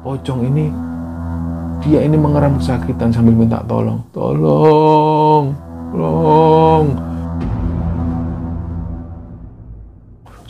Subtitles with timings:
[0.00, 0.66] pocong ini
[1.80, 4.04] dia ini mengeram kesakitan sambil minta tolong.
[4.12, 5.56] Tolong
[5.90, 6.86] tolong.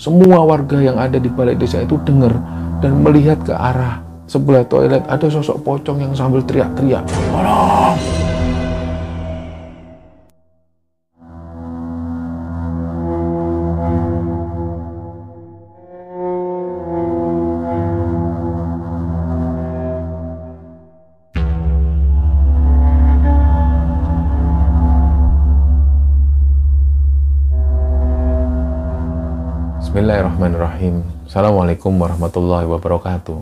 [0.01, 2.33] Semua warga yang ada di balik desa itu dengar
[2.81, 4.01] dan melihat ke arah
[4.31, 7.03] sebelah toilet ada sosok pocong yang sambil teriak-teriak
[7.35, 8.20] tolong
[31.31, 33.39] Assalamualaikum warahmatullahi wabarakatuh.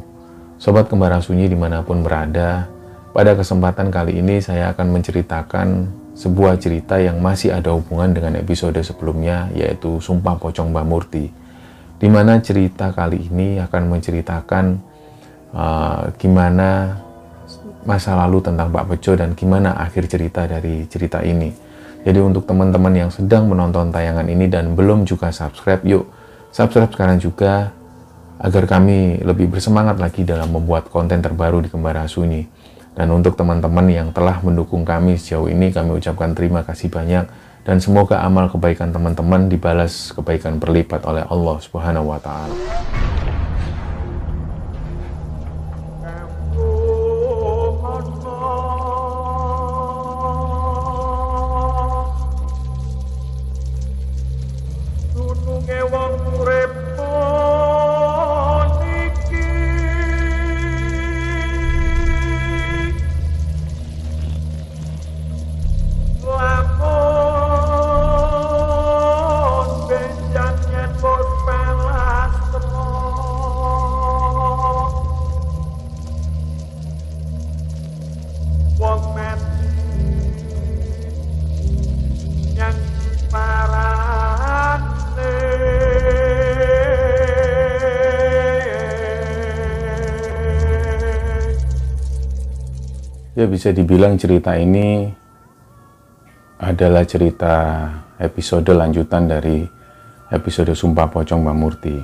[0.60, 2.68] Sobat Kembaran Sunyi di mana pun berada
[3.16, 8.76] Pada kesempatan kali ini saya akan menceritakan sebuah cerita yang masih ada hubungan dengan episode
[8.84, 11.32] sebelumnya yaitu Sumpah Pocong Mbah Murti.
[11.96, 14.64] Di mana cerita kali ini akan menceritakan
[15.56, 16.92] uh, gimana
[17.88, 21.48] masa lalu tentang Pak Bejo dan gimana akhir cerita dari cerita ini.
[22.04, 26.04] Jadi untuk teman-teman yang sedang menonton tayangan ini dan belum juga subscribe, yuk
[26.48, 27.76] Subscribe sekarang juga
[28.38, 32.46] agar kami lebih bersemangat lagi dalam membuat konten terbaru di Kembara Sunyi.
[32.98, 37.30] Dan untuk teman-teman yang telah mendukung kami sejauh ini, kami ucapkan terima kasih banyak
[37.68, 42.56] dan semoga amal kebaikan teman-teman dibalas kebaikan berlipat oleh Allah Subhanahu wa taala.
[93.38, 95.06] Ya bisa dibilang cerita ini
[96.58, 97.54] adalah cerita
[98.18, 99.62] episode lanjutan dari
[100.34, 101.96] episode Sumpah Pocong Mbak Murti.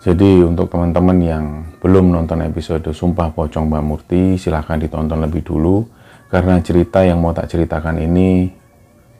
[0.00, 1.44] Jadi untuk teman-teman yang
[1.84, 5.84] belum nonton episode Sumpah Pocong Mbak Murti, silahkan ditonton lebih dulu
[6.32, 8.48] karena cerita yang mau tak ceritakan ini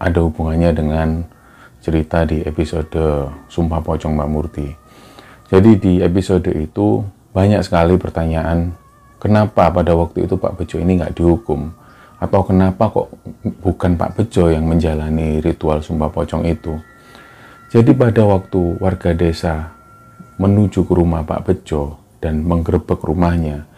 [0.00, 1.08] ada hubungannya dengan
[1.84, 4.68] cerita di episode Sumpah Pocong Mbak Murti.
[5.52, 7.04] Jadi di episode itu
[7.36, 8.87] banyak sekali pertanyaan
[9.18, 11.70] kenapa pada waktu itu Pak Bejo ini nggak dihukum?
[12.18, 13.14] Atau kenapa kok
[13.62, 16.74] bukan Pak Bejo yang menjalani ritual sumpah pocong itu?
[17.70, 19.76] Jadi pada waktu warga desa
[20.40, 23.68] menuju ke rumah Pak Bejo dan menggerebek rumahnya,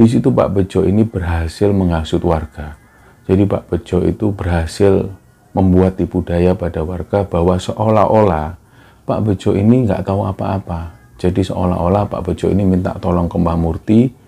[0.00, 2.80] di situ Pak Bejo ini berhasil menghasut warga.
[3.28, 5.12] Jadi Pak Bejo itu berhasil
[5.52, 8.56] membuat tipu daya pada warga bahwa seolah-olah
[9.04, 10.96] Pak Bejo ini nggak tahu apa-apa.
[11.20, 14.19] Jadi seolah-olah Pak Bejo ini minta tolong ke Mbah Murti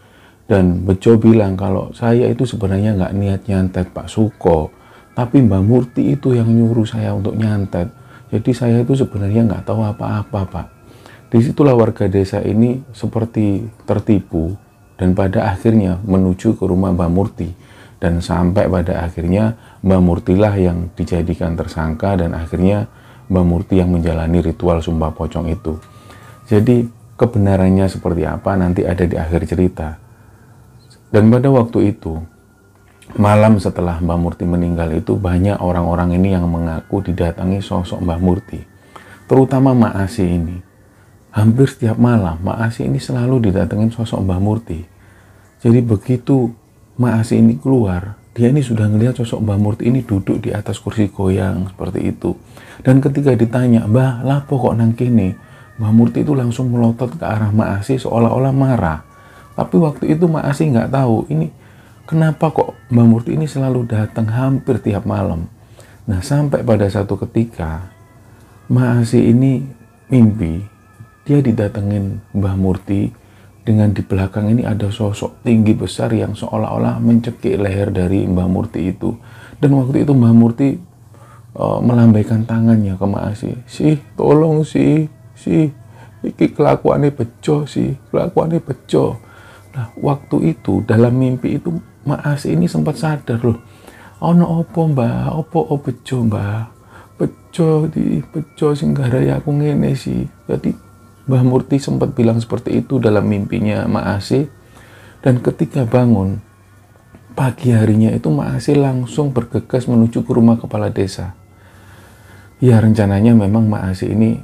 [0.52, 4.68] dan Bejo bilang kalau saya itu sebenarnya nggak niat nyantet Pak Suko,
[5.16, 7.88] tapi Mbak Murti itu yang nyuruh saya untuk nyantet.
[8.28, 10.66] Jadi saya itu sebenarnya nggak tahu apa-apa Pak.
[11.32, 14.52] Di situlah warga desa ini seperti tertipu
[15.00, 17.48] dan pada akhirnya menuju ke rumah Mbak Murti.
[17.96, 22.92] Dan sampai pada akhirnya Mbak Murti lah yang dijadikan tersangka dan akhirnya
[23.32, 25.80] Mbak Murti yang menjalani ritual sumpah pocong itu.
[26.44, 26.84] Jadi
[27.16, 30.01] kebenarannya seperti apa nanti ada di akhir cerita.
[31.12, 32.24] Dan pada waktu itu,
[33.20, 38.64] malam setelah Mbah Murti meninggal itu banyak orang-orang ini yang mengaku didatangi sosok Mbah Murti.
[39.28, 40.56] Terutama Mak Asi ini.
[41.36, 44.80] Hampir setiap malam Mak Asi ini selalu didatengin sosok Mbah Murti.
[45.60, 46.48] Jadi begitu
[46.96, 50.80] Mak Asi ini keluar, dia ini sudah ngelihat sosok Mbah Murti ini duduk di atas
[50.80, 52.32] kursi goyang seperti itu.
[52.80, 55.36] Dan ketika ditanya, Mbah, lapo kok nang kini?
[55.76, 59.11] Mbah Murti itu langsung melotot ke arah Mak Asi seolah-olah marah
[59.52, 61.52] tapi waktu itu Mak Asi nggak tahu ini
[62.08, 65.48] kenapa kok Mbak Murti ini selalu datang hampir tiap malam.
[66.08, 67.92] Nah sampai pada satu ketika
[68.72, 69.64] Mak Asi ini
[70.08, 70.64] mimpi
[71.22, 73.12] dia didatengin Mbah Murti
[73.62, 78.90] dengan di belakang ini ada sosok tinggi besar yang seolah-olah mencekik leher dari Mbah Murti
[78.90, 79.14] itu.
[79.62, 80.74] Dan waktu itu Mbah Murti
[81.54, 83.54] uh, melambaikan tangannya ke Mak Asi.
[83.70, 85.06] Sih, tolong sih,
[85.38, 85.70] sih.
[86.22, 89.18] Iki kelakuannya bejo sih, kelakuannya bejo.
[89.72, 91.72] Nah, waktu itu dalam mimpi itu
[92.04, 93.62] Mas ini sempat sadar loh.
[94.22, 96.70] Ono opo mbak, opo o bejo mbak,
[97.18, 98.76] bejo di bejo
[99.18, 100.28] ya aku ngene sih.
[100.46, 100.92] Jadi
[101.22, 104.42] Mbah Murti sempat bilang seperti itu dalam mimpinya Mak Asi.
[105.22, 106.42] Dan ketika bangun,
[107.38, 111.38] pagi harinya itu Maasi langsung bergegas menuju ke rumah kepala desa.
[112.58, 114.42] Ya rencananya memang Maasi ini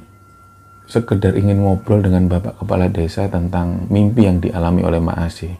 [0.89, 5.53] sekedar ingin ngobrol dengan Bapak Kepala Desa tentang mimpi yang dialami oleh Maasi.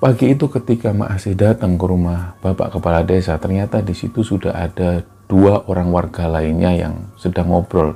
[0.00, 5.04] Pagi itu ketika Maasi datang ke rumah Bapak Kepala Desa, ternyata di situ sudah ada
[5.28, 7.92] dua orang warga lainnya yang sedang ngobrol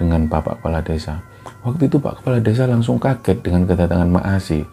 [0.00, 1.20] dengan Bapak Kepala Desa.
[1.60, 4.64] Waktu itu Pak Kepala Desa langsung kaget dengan kedatangan Maasi.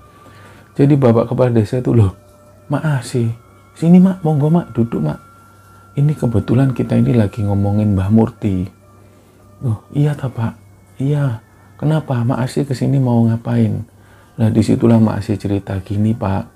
[0.80, 2.16] Jadi Bapak Kepala Desa itu loh,
[2.72, 3.28] Maasi,
[3.76, 5.20] sini mak, monggo mak, duduk mak.
[6.00, 8.66] Ini kebetulan kita ini lagi ngomongin Mbah Murti.
[9.68, 10.63] Oh iya tak pak,
[10.98, 11.42] iya.
[11.74, 13.84] Kenapa Maasi ke sini mau ngapain?
[14.40, 16.48] Nah di situlah Maasi cerita gini pak,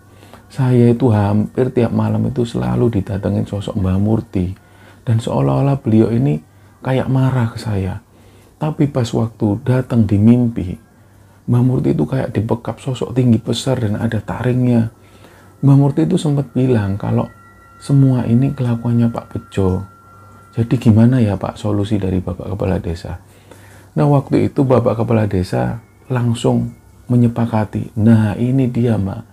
[0.48, 4.56] saya itu hampir tiap malam itu selalu didatengin sosok Mbah Murti
[5.04, 6.40] dan seolah-olah beliau ini
[6.80, 8.00] kayak marah ke saya.
[8.58, 10.80] Tapi pas waktu datang di mimpi,
[11.52, 14.90] Mbah Murti itu kayak dibekap sosok tinggi besar dan ada taringnya.
[15.60, 17.28] Mbah Murti itu sempat bilang kalau
[17.78, 19.84] semua ini kelakuannya Pak Bejo.
[20.56, 23.20] Jadi gimana ya Pak solusi dari Bapak Kepala Desa?
[23.98, 26.70] Nah waktu itu Bapak Kepala Desa langsung
[27.10, 27.98] menyepakati.
[27.98, 29.26] Nah ini dia Mak.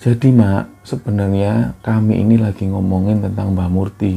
[0.00, 4.16] Jadi Mak sebenarnya kami ini lagi ngomongin tentang Mbah Murti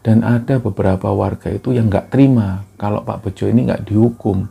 [0.00, 4.48] dan ada beberapa warga itu yang nggak terima kalau Pak Bejo ini nggak dihukum.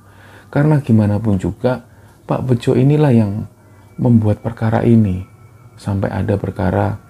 [0.53, 1.81] Karena gimana pun juga
[2.29, 3.49] Pak Bejo inilah yang
[3.97, 5.25] membuat perkara ini.
[5.73, 7.01] Sampai ada perkara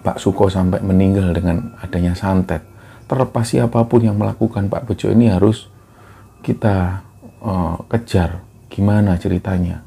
[0.00, 2.64] Pak Suko sampai meninggal dengan adanya santet.
[3.04, 5.75] Terlepas siapa pun yang melakukan Pak Bejo ini harus
[6.46, 7.02] kita
[7.42, 9.82] uh, kejar gimana ceritanya.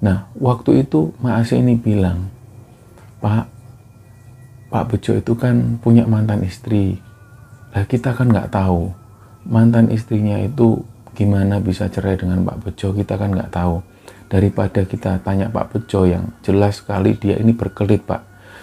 [0.00, 2.32] Nah, waktu itu Maase ini bilang,
[3.20, 3.44] Pak,
[4.72, 6.96] Pak Bejo itu kan punya mantan istri.
[7.76, 8.88] Nah kita kan nggak tahu
[9.46, 10.80] mantan istrinya itu
[11.12, 13.84] gimana bisa cerai dengan Pak Bejo kita kan nggak tahu
[14.32, 18.22] daripada kita tanya Pak Bejo yang jelas sekali dia ini berkelit Pak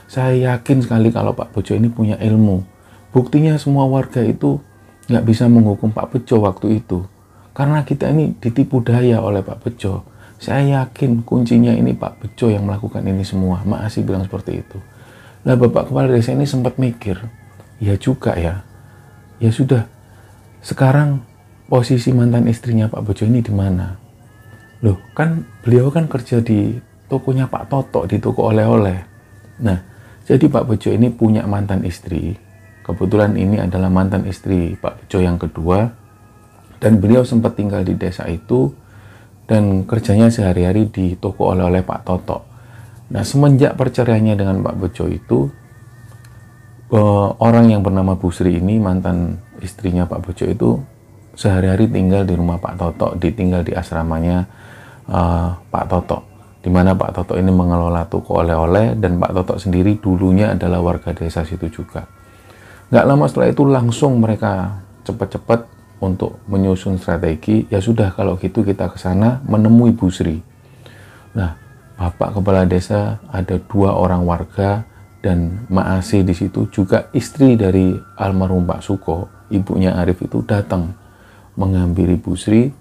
[0.10, 2.66] saya yakin sekali kalau Pak Bejo ini punya ilmu
[3.14, 4.58] buktinya semua warga itu
[5.10, 7.06] nggak bisa menghukum Pak Bejo waktu itu
[7.54, 10.06] karena kita ini ditipu daya oleh Pak Bejo.
[10.40, 13.60] Saya yakin kuncinya ini Pak Bejo yang melakukan ini semua.
[13.68, 14.80] Maasi bilang seperti itu.
[15.44, 17.20] Nah Bapak Kepala Desa ini sempat mikir
[17.80, 18.64] ya juga ya.
[19.40, 19.88] Ya sudah
[20.60, 21.24] sekarang
[21.68, 23.96] posisi mantan istrinya Pak Bejo ini di mana?
[24.84, 26.80] Loh kan beliau kan kerja di
[27.12, 29.00] tokonya Pak Toto di toko oleh-oleh.
[29.64, 29.80] Nah
[30.24, 32.36] jadi Pak Bejo ini punya mantan istri.
[32.84, 35.88] Kebetulan ini adalah mantan istri Pak Bejo yang kedua
[36.80, 38.72] dan beliau sempat tinggal di desa itu
[39.46, 42.48] dan kerjanya sehari-hari di toko oleh-oleh Pak Toto
[43.10, 45.50] nah semenjak perceraiannya dengan Pak Bejo itu
[46.94, 50.70] uh, orang yang bernama Busri ini mantan istrinya Pak Bojo itu
[51.40, 54.44] sehari-hari tinggal di rumah Pak Toto, ditinggal di asramanya
[55.08, 56.20] uh, Pak Toto,
[56.60, 61.16] di mana Pak Toto ini mengelola toko oleh-oleh dan Pak Toto sendiri dulunya adalah warga
[61.16, 62.04] desa situ juga.
[62.92, 67.68] Nggak lama setelah itu langsung mereka cepat-cepat untuk menyusun strategi.
[67.68, 70.40] Ya sudah kalau gitu kita ke sana menemui Busri.
[71.36, 71.56] Nah,
[72.00, 74.88] Bapak Kepala Desa ada dua orang warga
[75.20, 80.96] dan Maase di situ juga istri dari almarhum Pak Suko, ibunya Arif itu datang
[81.60, 82.72] mengambil Ibu Sri.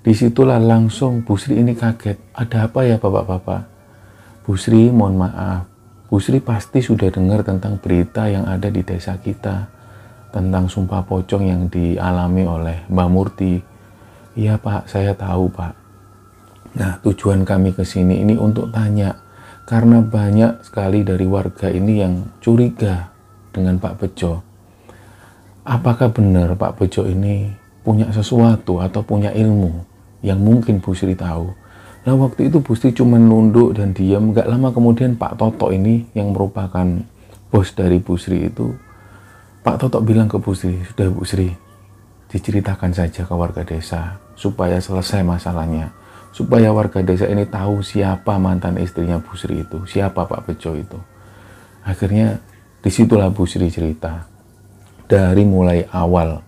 [0.00, 2.20] Di situlah langsung Bu Sri ini kaget.
[2.36, 3.62] Ada apa ya bapak-bapak?
[4.44, 5.64] Bu Sri mohon maaf.
[6.12, 9.79] Bu Sri pasti sudah dengar tentang berita yang ada di desa kita.
[10.30, 13.54] Tentang sumpah pocong yang dialami oleh Mbak Murti.
[14.38, 15.74] Iya pak, saya tahu pak.
[16.78, 19.18] Nah tujuan kami ke sini ini untuk tanya
[19.66, 23.10] karena banyak sekali dari warga ini yang curiga
[23.54, 24.42] dengan Pak Bejo.
[25.62, 27.50] Apakah benar Pak Bejo ini
[27.86, 29.86] punya sesuatu atau punya ilmu
[30.26, 31.54] yang mungkin Bu Sri tahu?
[32.02, 34.34] Nah waktu itu Bu Sri cuma nunduk dan diam.
[34.34, 36.86] Gak lama kemudian Pak Toto ini yang merupakan
[37.50, 38.74] bos dari Bu Sri itu,
[39.60, 41.52] Pak Toto bilang ke Bu Sri, sudah Bu Sri,
[42.32, 45.92] diceritakan saja ke warga desa supaya selesai masalahnya
[46.30, 50.98] supaya warga desa ini tahu siapa mantan istrinya Bu Sri itu, siapa Pak Bejo itu.
[51.82, 52.38] Akhirnya
[52.80, 54.26] di situlah Bu Sri cerita
[55.10, 56.38] dari mulai awal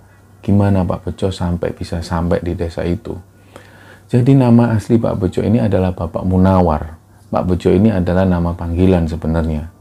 [0.42, 3.14] gimana Pak Bejo sampai bisa sampai di desa itu.
[4.06, 7.00] Jadi nama asli Pak Bejo ini adalah Bapak Munawar.
[7.32, 9.72] Pak Bejo ini adalah nama panggilan sebenarnya.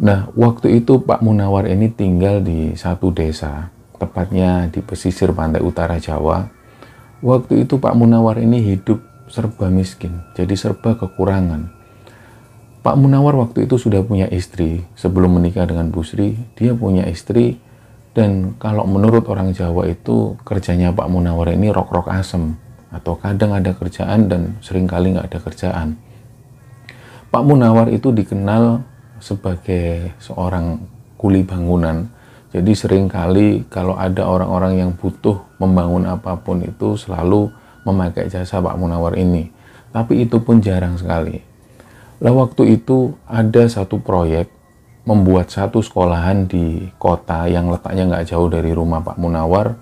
[0.00, 3.68] Nah, waktu itu Pak Munawar ini tinggal di satu desa,
[4.00, 6.62] tepatnya di pesisir pantai utara Jawa,
[7.22, 8.98] Waktu itu Pak Munawar ini hidup
[9.30, 11.70] serba miskin, jadi serba kekurangan.
[12.82, 17.62] Pak Munawar waktu itu sudah punya istri, sebelum menikah dengan Bu Sri, dia punya istri,
[18.10, 22.58] dan kalau menurut orang Jawa itu kerjanya Pak Munawar ini rok-rok asem,
[22.90, 25.88] atau kadang ada kerjaan dan sering kali nggak ada kerjaan.
[27.30, 28.82] Pak Munawar itu dikenal
[29.22, 30.82] sebagai seorang
[31.14, 32.10] kuli bangunan.
[32.50, 37.48] Jadi sering kali kalau ada orang-orang yang butuh membangun apa pun itu selalu
[37.86, 39.48] memakai jasa Pak Munawar ini.
[39.94, 41.38] Tapi itu pun jarang sekali.
[42.18, 44.50] Lah waktu itu ada satu proyek
[45.02, 49.74] membuat satu sekolahan di kota yang letaknya nggak jauh dari rumah Pak Munawar.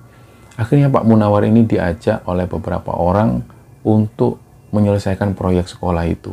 [0.60, 3.40] Akhirnya Pak Munawar ini diajak oleh beberapa orang
[3.84, 6.32] untuk menyelesaikan proyek sekolah itu.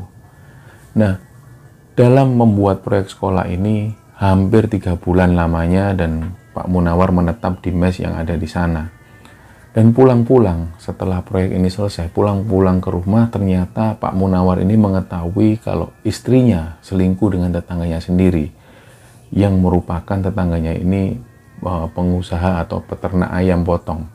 [0.96, 1.27] Nah,
[1.98, 3.90] dalam membuat proyek sekolah ini
[4.22, 8.94] hampir tiga bulan lamanya dan Pak Munawar menetap di mes yang ada di sana.
[9.74, 15.90] Dan pulang-pulang setelah proyek ini selesai, pulang-pulang ke rumah ternyata Pak Munawar ini mengetahui kalau
[16.06, 18.54] istrinya selingkuh dengan tetangganya sendiri
[19.34, 21.18] yang merupakan tetangganya ini
[21.66, 24.06] eh, pengusaha atau peternak ayam potong.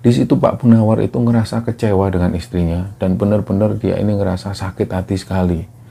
[0.00, 4.88] Di situ Pak Munawar itu ngerasa kecewa dengan istrinya dan benar-benar dia ini ngerasa sakit
[4.88, 5.81] hati sekali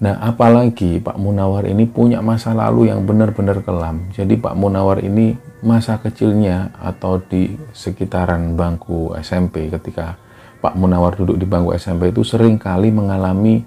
[0.00, 4.08] Nah, apalagi Pak Munawar ini punya masa lalu yang benar-benar kelam.
[4.16, 10.16] Jadi Pak Munawar ini masa kecilnya atau di sekitaran bangku SMP ketika
[10.64, 13.60] Pak Munawar duduk di bangku SMP itu sering kali mengalami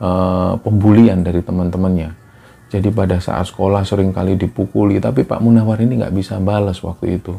[0.00, 2.24] uh, pembulian dari teman-temannya.
[2.72, 7.20] Jadi pada saat sekolah sering kali dipukuli, tapi Pak Munawar ini nggak bisa balas waktu
[7.20, 7.36] itu.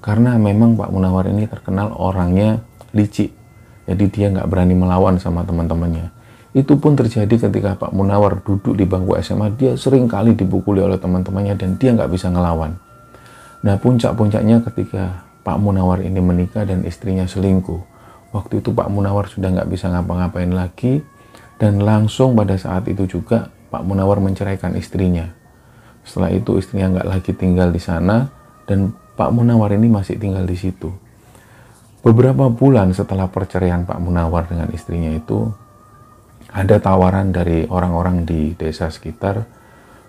[0.00, 2.64] Karena memang Pak Munawar ini terkenal orangnya
[2.96, 3.28] licik.
[3.84, 6.13] Jadi dia nggak berani melawan sama teman-temannya.
[6.54, 11.02] Itu pun terjadi ketika Pak Munawar duduk di bangku SMA, dia sering kali dipukuli oleh
[11.02, 12.78] teman-temannya dan dia nggak bisa ngelawan.
[13.66, 17.82] Nah puncak-puncaknya ketika Pak Munawar ini menikah dan istrinya selingkuh.
[18.30, 21.02] Waktu itu Pak Munawar sudah nggak bisa ngapa-ngapain lagi
[21.58, 25.26] dan langsung pada saat itu juga Pak Munawar menceraikan istrinya.
[26.06, 28.30] Setelah itu istrinya nggak lagi tinggal di sana
[28.70, 30.94] dan Pak Munawar ini masih tinggal di situ.
[32.04, 35.48] Beberapa bulan setelah perceraian Pak Munawar dengan istrinya itu,
[36.54, 39.42] ada tawaran dari orang-orang di desa sekitar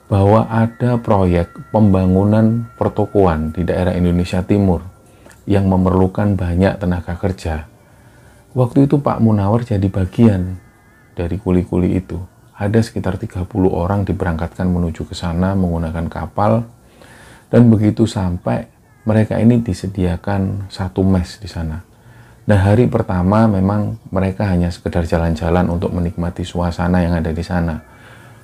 [0.06, 4.86] bahwa ada proyek pembangunan pertokoan di daerah Indonesia Timur
[5.50, 7.66] yang memerlukan banyak tenaga kerja.
[8.54, 10.62] Waktu itu Pak Munawar jadi bagian
[11.18, 12.22] dari kuli-kuli itu.
[12.56, 16.64] Ada sekitar 30 orang diberangkatkan menuju ke sana menggunakan kapal
[17.50, 18.70] dan begitu sampai
[19.04, 21.95] mereka ini disediakan satu mes di sana
[22.46, 27.82] Nah hari pertama memang mereka hanya sekedar jalan-jalan untuk menikmati suasana yang ada di sana.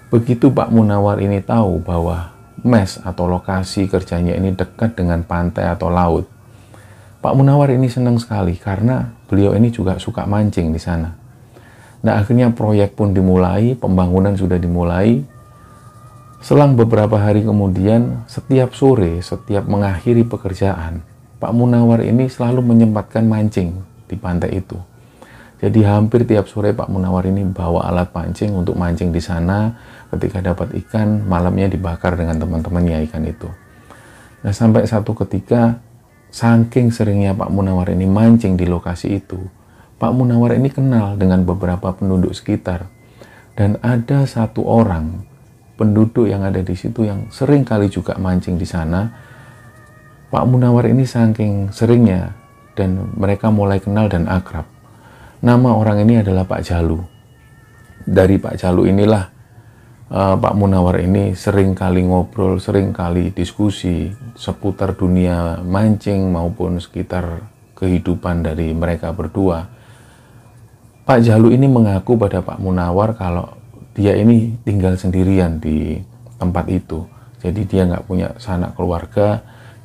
[0.09, 2.33] Begitu Pak Munawar ini tahu bahwa
[2.65, 6.25] mes atau lokasi kerjanya ini dekat dengan pantai atau laut.
[7.21, 11.13] Pak Munawar ini senang sekali karena beliau ini juga suka mancing di sana.
[12.01, 15.21] Nah akhirnya proyek pun dimulai, pembangunan sudah dimulai.
[16.41, 21.05] Selang beberapa hari kemudian, setiap sore, setiap mengakhiri pekerjaan,
[21.37, 24.75] Pak Munawar ini selalu menyempatkan mancing di pantai itu.
[25.61, 29.77] Jadi hampir tiap sore Pak Munawar ini bawa alat pancing untuk mancing di sana.
[30.09, 33.47] Ketika dapat ikan, malamnya dibakar dengan teman-temannya ikan itu.
[34.41, 35.77] Nah sampai satu ketika,
[36.33, 39.37] saking seringnya Pak Munawar ini mancing di lokasi itu,
[40.01, 42.89] Pak Munawar ini kenal dengan beberapa penduduk sekitar.
[43.53, 45.21] Dan ada satu orang
[45.77, 49.13] penduduk yang ada di situ yang sering kali juga mancing di sana.
[50.33, 52.40] Pak Munawar ini saking seringnya
[52.75, 54.67] dan mereka mulai kenal dan akrab.
[55.41, 57.01] Nama orang ini adalah Pak Jalu.
[58.05, 59.23] Dari Pak Jalu inilah
[60.11, 67.47] uh, Pak Munawar ini sering kali ngobrol, sering kali diskusi seputar dunia mancing maupun sekitar
[67.73, 69.65] kehidupan dari mereka berdua.
[71.01, 73.57] Pak Jalu ini mengaku pada Pak Munawar kalau
[73.97, 75.97] dia ini tinggal sendirian di
[76.37, 77.03] tempat itu.
[77.41, 79.41] Jadi dia nggak punya sanak keluarga,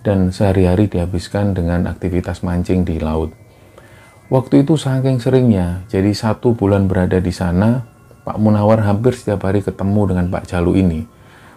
[0.07, 3.35] dan sehari-hari dihabiskan dengan aktivitas mancing di laut.
[4.31, 7.83] Waktu itu saking seringnya, jadi satu bulan berada di sana,
[8.23, 11.03] Pak Munawar hampir setiap hari ketemu dengan Pak Jalu ini.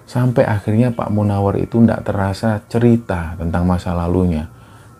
[0.09, 4.49] Sampai akhirnya Pak Munawar itu tidak terasa cerita tentang masa lalunya.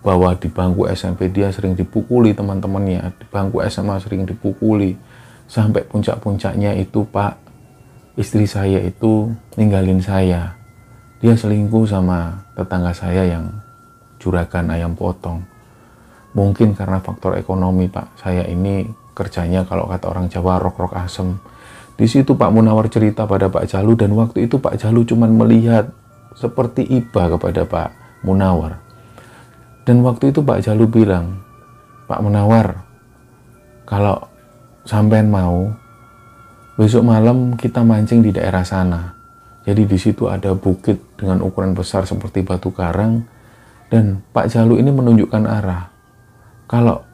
[0.05, 4.93] Bahwa di bangku SMP dia sering dipukuli teman-temannya, di bangku SMA sering dipukuli.
[5.49, 7.41] Sampai puncak-puncaknya itu Pak,
[8.13, 10.58] istri saya itu ninggalin saya
[11.19, 13.51] dia selingkuh sama tetangga saya yang
[14.19, 15.43] juragan ayam potong.
[16.31, 21.35] Mungkin karena faktor ekonomi Pak, saya ini kerjanya kalau kata orang Jawa rok-rok asem.
[21.99, 25.91] Di situ Pak Munawar cerita pada Pak Jalu dan waktu itu Pak Jalu cuma melihat
[26.39, 27.89] seperti iba kepada Pak
[28.23, 28.79] Munawar.
[29.83, 31.43] Dan waktu itu Pak Jalu bilang,
[32.07, 32.87] Pak Munawar,
[33.83, 34.15] kalau
[34.87, 35.67] sampean mau,
[36.79, 39.18] besok malam kita mancing di daerah sana.
[39.69, 43.21] Jadi di situ ada bukit dengan ukuran besar seperti batu karang
[43.93, 45.93] dan Pak Jalu ini menunjukkan arah.
[46.65, 47.05] Kalau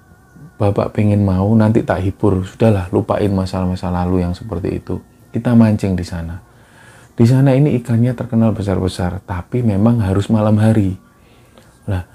[0.56, 5.04] Bapak pengen mau nanti tak hibur, sudahlah lupain masalah-masa lalu yang seperti itu.
[5.36, 6.40] kita mancing di sana.
[7.12, 10.96] Di sana ini ikannya terkenal besar-besar, tapi memang harus malam hari.
[11.92, 12.08] Lah,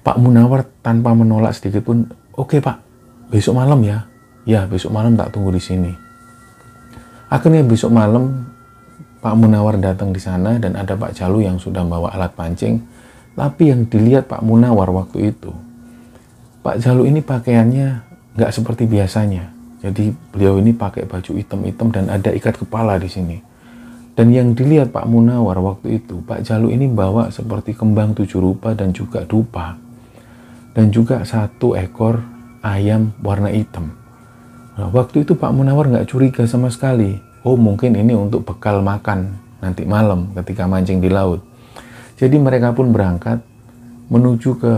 [0.00, 2.80] Pak Munawar tanpa menolak sedikit pun, oke okay, Pak,
[3.28, 4.08] besok malam ya.
[4.48, 5.92] Ya, besok malam tak tunggu di sini.
[7.28, 8.48] Akhirnya besok malam
[9.20, 12.80] Pak Munawar datang di sana dan ada Pak Jalu yang sudah bawa alat pancing.
[13.36, 15.52] Tapi yang dilihat Pak Munawar waktu itu,
[16.64, 17.88] Pak Jalu ini pakaiannya
[18.36, 19.52] nggak seperti biasanya.
[19.80, 23.36] Jadi beliau ini pakai baju hitam-hitam dan ada ikat kepala di sini.
[24.16, 28.76] Dan yang dilihat Pak Munawar waktu itu, Pak Jalu ini bawa seperti kembang tujuh rupa
[28.76, 29.76] dan juga dupa.
[30.76, 32.20] Dan juga satu ekor
[32.60, 33.96] ayam warna hitam.
[34.76, 37.29] Nah, waktu itu Pak Munawar nggak curiga sama sekali.
[37.40, 39.32] Oh mungkin ini untuk bekal makan
[39.64, 41.40] nanti malam ketika mancing di laut.
[42.20, 43.40] Jadi mereka pun berangkat
[44.12, 44.74] menuju ke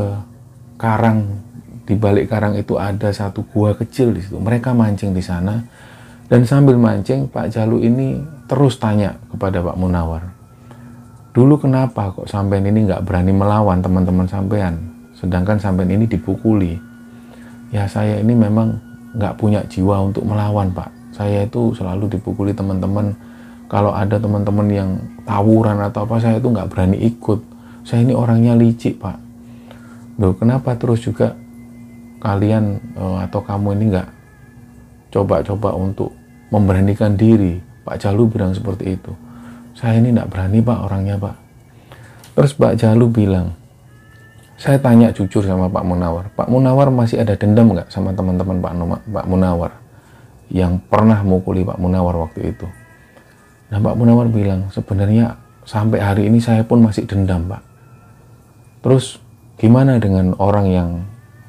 [0.78, 1.42] karang
[1.82, 4.38] di balik karang itu ada satu gua kecil di situ.
[4.38, 5.58] Mereka mancing di sana
[6.30, 10.22] dan sambil mancing Pak Jalu ini terus tanya kepada Pak Munawar.
[11.34, 14.78] Dulu kenapa kok sampean ini nggak berani melawan teman-teman sampean,
[15.18, 16.78] sedangkan sampean ini dipukuli.
[17.74, 18.78] Ya saya ini memang
[19.18, 21.01] nggak punya jiwa untuk melawan Pak.
[21.12, 23.12] Saya itu selalu dipukuli teman-teman.
[23.68, 24.90] Kalau ada teman-teman yang
[25.28, 27.40] tawuran atau apa saya itu nggak berani ikut.
[27.84, 29.16] Saya ini orangnya licik Pak.
[30.20, 31.36] Loh kenapa terus juga
[32.20, 34.08] kalian uh, atau kamu ini nggak
[35.12, 36.12] coba-coba untuk
[36.48, 37.60] memberanikan diri.
[37.84, 39.12] Pak Jalu bilang seperti itu.
[39.72, 41.36] Saya ini nggak berani pak orangnya pak.
[42.32, 43.52] Terus Pak Jalu bilang,
[44.56, 46.32] saya tanya jujur sama Pak Munawar.
[46.32, 48.72] Pak Munawar masih ada dendam nggak sama teman-teman Pak,
[49.04, 49.81] Pak Munawar
[50.52, 52.68] yang pernah mukuli Pak Munawar waktu itu?
[53.72, 57.64] Nah Pak Munawar bilang, sebenarnya sampai hari ini saya pun masih dendam Pak.
[58.84, 59.16] Terus
[59.56, 60.90] gimana dengan orang yang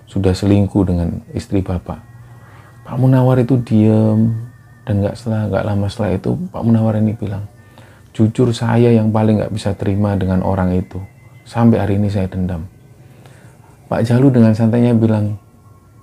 [0.08, 1.98] sudah selingkuh dengan istri bapak.
[2.86, 4.30] Pak Munawar itu diam
[4.86, 7.50] dan nggak setelah nggak lama setelah itu Pak Munawar ini bilang,
[8.14, 11.02] jujur saya yang paling nggak bisa terima dengan orang itu.
[11.44, 12.70] Sampai hari ini saya dendam.
[13.90, 15.36] Pak Jalu dengan santainya bilang,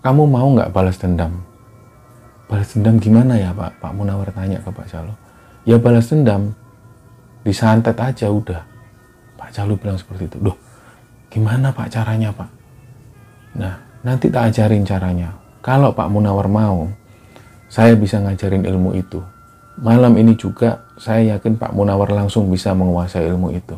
[0.02, 1.46] kamu mau nggak balas dendam?
[2.50, 3.78] Balas dendam gimana ya Pak?
[3.78, 5.14] Pak Munawar tanya ke Pak Jalu.
[5.62, 6.50] Ya balas dendam,
[7.46, 8.66] disantet aja udah.
[9.38, 10.36] Pak Jalu bilang seperti itu.
[10.42, 10.58] Loh,
[11.30, 12.50] gimana Pak caranya Pak?
[13.54, 15.36] Nah, Nanti tak ajarin caranya.
[15.60, 16.88] Kalau Pak Munawar mau,
[17.68, 19.20] saya bisa ngajarin ilmu itu.
[19.80, 23.76] Malam ini juga saya yakin Pak Munawar langsung bisa menguasai ilmu itu.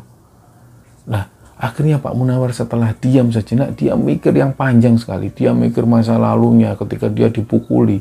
[1.10, 1.26] Nah,
[1.58, 5.34] akhirnya Pak Munawar setelah diam sejenak, dia mikir yang panjang sekali.
[5.34, 7.98] Dia mikir masa lalunya ketika dia dipukuli.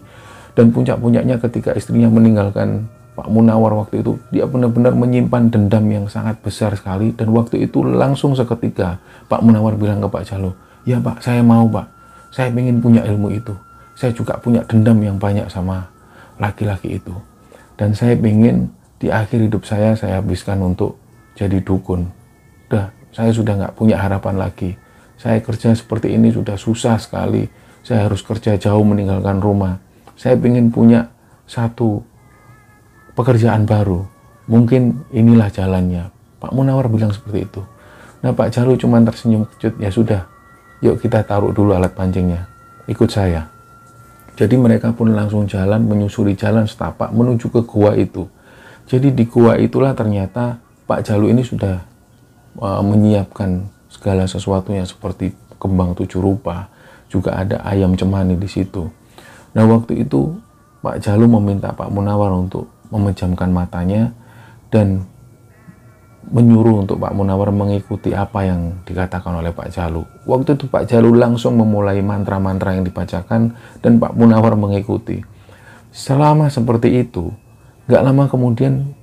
[0.52, 6.40] Dan puncak-puncaknya ketika istrinya meninggalkan Pak Munawar waktu itu, dia benar-benar menyimpan dendam yang sangat
[6.44, 7.16] besar sekali.
[7.16, 9.00] Dan waktu itu langsung seketika
[9.32, 13.28] Pak Munawar bilang ke Pak Jalo, ya Pak, saya mau Pak saya ingin punya ilmu
[13.36, 13.52] itu.
[13.94, 15.92] Saya juga punya dendam yang banyak sama
[16.40, 17.12] laki-laki itu.
[17.76, 20.96] Dan saya ingin di akhir hidup saya, saya habiskan untuk
[21.36, 22.08] jadi dukun.
[22.72, 24.80] Udah, saya sudah nggak punya harapan lagi.
[25.20, 27.46] Saya kerja seperti ini sudah susah sekali.
[27.84, 29.78] Saya harus kerja jauh meninggalkan rumah.
[30.22, 31.10] Saya ingin punya
[31.50, 32.06] satu
[33.18, 34.06] pekerjaan baru.
[34.46, 36.14] Mungkin inilah jalannya.
[36.38, 37.66] Pak Munawar bilang seperti itu.
[38.22, 40.30] Nah Pak Jalu cuma tersenyum kejut, ya sudah,
[40.86, 42.46] yuk kita taruh dulu alat pancingnya,
[42.86, 43.50] ikut saya.
[44.38, 48.30] Jadi mereka pun langsung jalan menyusuri jalan setapak menuju ke gua itu.
[48.86, 51.82] Jadi di gua itulah ternyata Pak Jalu ini sudah
[52.62, 56.70] uh, menyiapkan segala sesuatunya seperti kembang tujuh rupa,
[57.10, 59.01] juga ada ayam cemani di situ.
[59.52, 60.40] Nah waktu itu
[60.82, 64.12] Pak Jalu meminta Pak Munawar untuk memejamkan matanya
[64.72, 65.06] dan
[66.32, 70.06] menyuruh untuk Pak Munawar mengikuti apa yang dikatakan oleh Pak Jalu.
[70.24, 75.20] Waktu itu Pak Jalu langsung memulai mantra-mantra yang dibacakan dan Pak Munawar mengikuti.
[75.92, 77.36] Selama seperti itu,
[77.92, 78.96] gak lama kemudian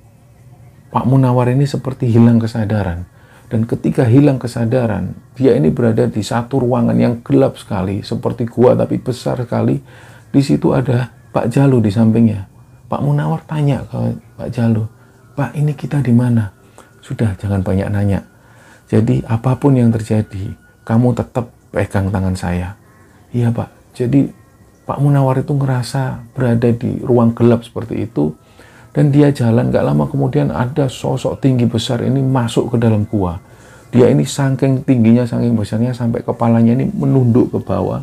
[0.89, 3.05] Pak Munawar ini seperti hilang kesadaran.
[3.49, 8.77] Dan ketika hilang kesadaran, dia ini berada di satu ruangan yang gelap sekali, seperti gua
[8.77, 9.81] tapi besar sekali.
[10.29, 12.45] Di situ ada Pak Jalu di sampingnya.
[12.89, 14.85] Pak Munawar tanya ke Pak Jalu,
[15.37, 16.49] Pak ini kita di mana?
[17.05, 18.25] Sudah, jangan banyak nanya.
[18.89, 22.73] Jadi apa pun yang terjadi, kamu tetap pegang tangan saya.
[23.29, 23.93] Iya Pak.
[23.93, 24.25] Jadi
[24.89, 28.33] Pak Munawar itu ngerasa berada di ruang gelap seperti itu.
[28.89, 33.37] Dan dia jalan, gak lama kemudian ada sosok tinggi besar ini masuk ke dalam gua.
[33.93, 38.01] Dia ini saking tingginya, saking besarnya sampai kepalanya ini menunduk ke bawah,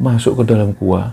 [0.00, 1.12] masuk ke dalam gua.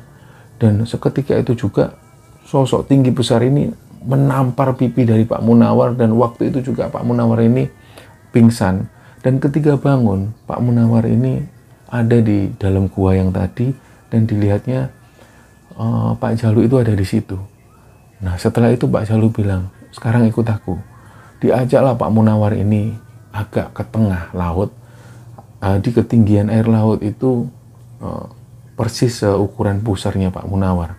[0.60, 1.96] Dan seketika itu juga
[2.44, 3.72] sosok tinggi besar ini
[4.04, 7.68] menampar pipi dari Pak Munawar dan waktu itu juga Pak Munawar ini
[8.32, 8.88] pingsan
[9.20, 11.44] dan ketika bangun Pak Munawar ini
[11.92, 13.76] ada di dalam gua yang tadi
[14.08, 14.88] dan dilihatnya
[15.76, 17.36] uh, Pak Jalu itu ada di situ
[18.20, 20.76] Nah setelah itu Pak Jalu bilang, sekarang ikut aku.
[21.40, 22.92] Diajaklah Pak Munawar ini
[23.32, 24.76] agak ke tengah laut.
[25.60, 27.48] Uh, di ketinggian air laut itu
[28.00, 28.28] uh,
[28.80, 30.96] persis seukuran pusarnya Pak Munawar.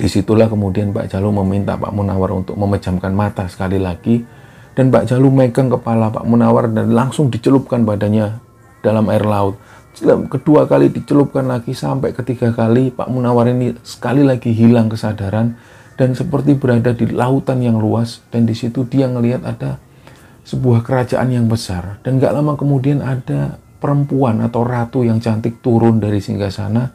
[0.00, 4.24] Di situlah kemudian Pak Jalu meminta Pak Munawar untuk memejamkan mata sekali lagi
[4.72, 8.40] dan Pak Jalu megang kepala Pak Munawar dan langsung dicelupkan badannya
[8.80, 9.60] dalam air laut.
[10.32, 15.52] Kedua kali dicelupkan lagi sampai ketiga kali Pak Munawar ini sekali lagi hilang kesadaran
[16.00, 19.80] dan seperti berada di lautan yang luas dan di situ dia ngelihat ada
[20.44, 26.00] sebuah kerajaan yang besar dan gak lama kemudian ada perempuan atau ratu yang cantik turun
[26.00, 26.90] dari singgah sana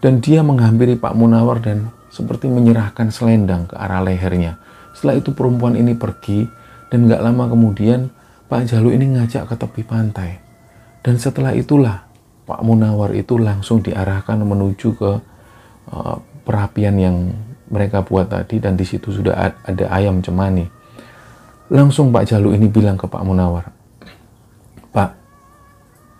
[0.00, 4.58] dan dia menghampiri Pak Munawar dan seperti menyerahkan selendang ke arah lehernya.
[4.96, 6.48] Setelah itu perempuan ini pergi
[6.90, 8.10] dan gak lama kemudian
[8.50, 10.42] Pak Jalu ini ngajak ke tepi pantai.
[11.00, 12.02] Dan setelah itulah
[12.44, 15.12] Pak Munawar itu langsung diarahkan menuju ke
[15.94, 17.16] uh, perapian yang
[17.70, 20.66] mereka buat tadi dan di situ sudah ada ayam cemani.
[21.70, 23.70] Langsung Pak Jalu ini bilang ke Pak Munawar,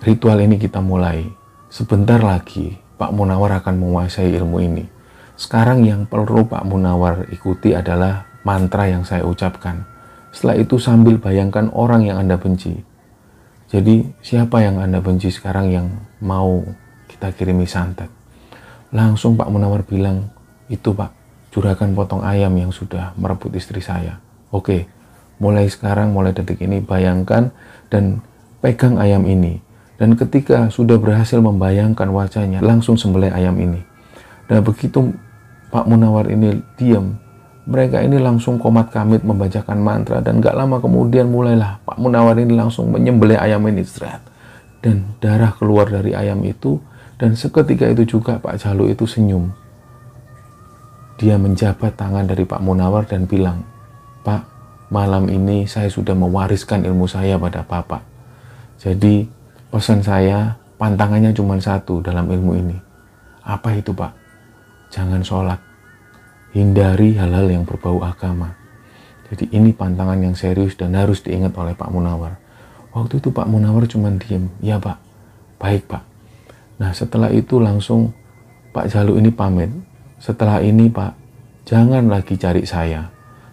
[0.00, 1.28] ritual ini kita mulai.
[1.70, 4.84] Sebentar lagi Pak Munawar akan menguasai ilmu ini.
[5.36, 9.84] Sekarang yang perlu Pak Munawar ikuti adalah mantra yang saya ucapkan.
[10.32, 12.76] Setelah itu sambil bayangkan orang yang Anda benci.
[13.70, 15.86] Jadi siapa yang Anda benci sekarang yang
[16.24, 16.64] mau
[17.06, 18.10] kita kirimi santet?
[18.90, 20.26] Langsung Pak Munawar bilang,
[20.66, 21.14] itu Pak,
[21.54, 24.18] juragan potong ayam yang sudah merebut istri saya.
[24.50, 24.90] Oke,
[25.38, 27.54] mulai sekarang, mulai detik ini, bayangkan
[27.86, 28.18] dan
[28.58, 29.69] pegang ayam ini.
[30.00, 33.84] Dan ketika sudah berhasil membayangkan wajahnya, langsung sembelih ayam ini.
[34.48, 35.12] Dan begitu
[35.68, 37.20] Pak Munawar ini diam,
[37.68, 42.56] mereka ini langsung komat kamit membacakan mantra dan gak lama kemudian mulailah Pak Munawar ini
[42.56, 44.24] langsung menyembelih ayam ini seret.
[44.80, 46.80] Dan darah keluar dari ayam itu
[47.20, 49.52] dan seketika itu juga Pak Jalu itu senyum
[51.20, 53.60] dia menjabat tangan dari Pak Munawar dan bilang,
[54.24, 54.48] Pak,
[54.88, 58.00] malam ini saya sudah mewariskan ilmu saya pada Bapak.
[58.80, 59.28] Jadi
[59.70, 62.76] pesan saya, pantangannya cuma satu dalam ilmu ini.
[63.46, 64.12] Apa itu Pak?
[64.90, 65.62] Jangan sholat.
[66.50, 68.58] Hindari hal-hal yang berbau agama.
[69.30, 72.34] Jadi ini pantangan yang serius dan harus diingat oleh Pak Munawar.
[72.90, 74.98] Waktu itu Pak Munawar cuma diem, ya Pak,
[75.62, 76.02] baik Pak.
[76.82, 78.10] Nah setelah itu langsung
[78.74, 79.70] Pak Jalu ini pamit,
[80.18, 81.14] setelah ini Pak,
[81.62, 83.06] jangan lagi cari saya.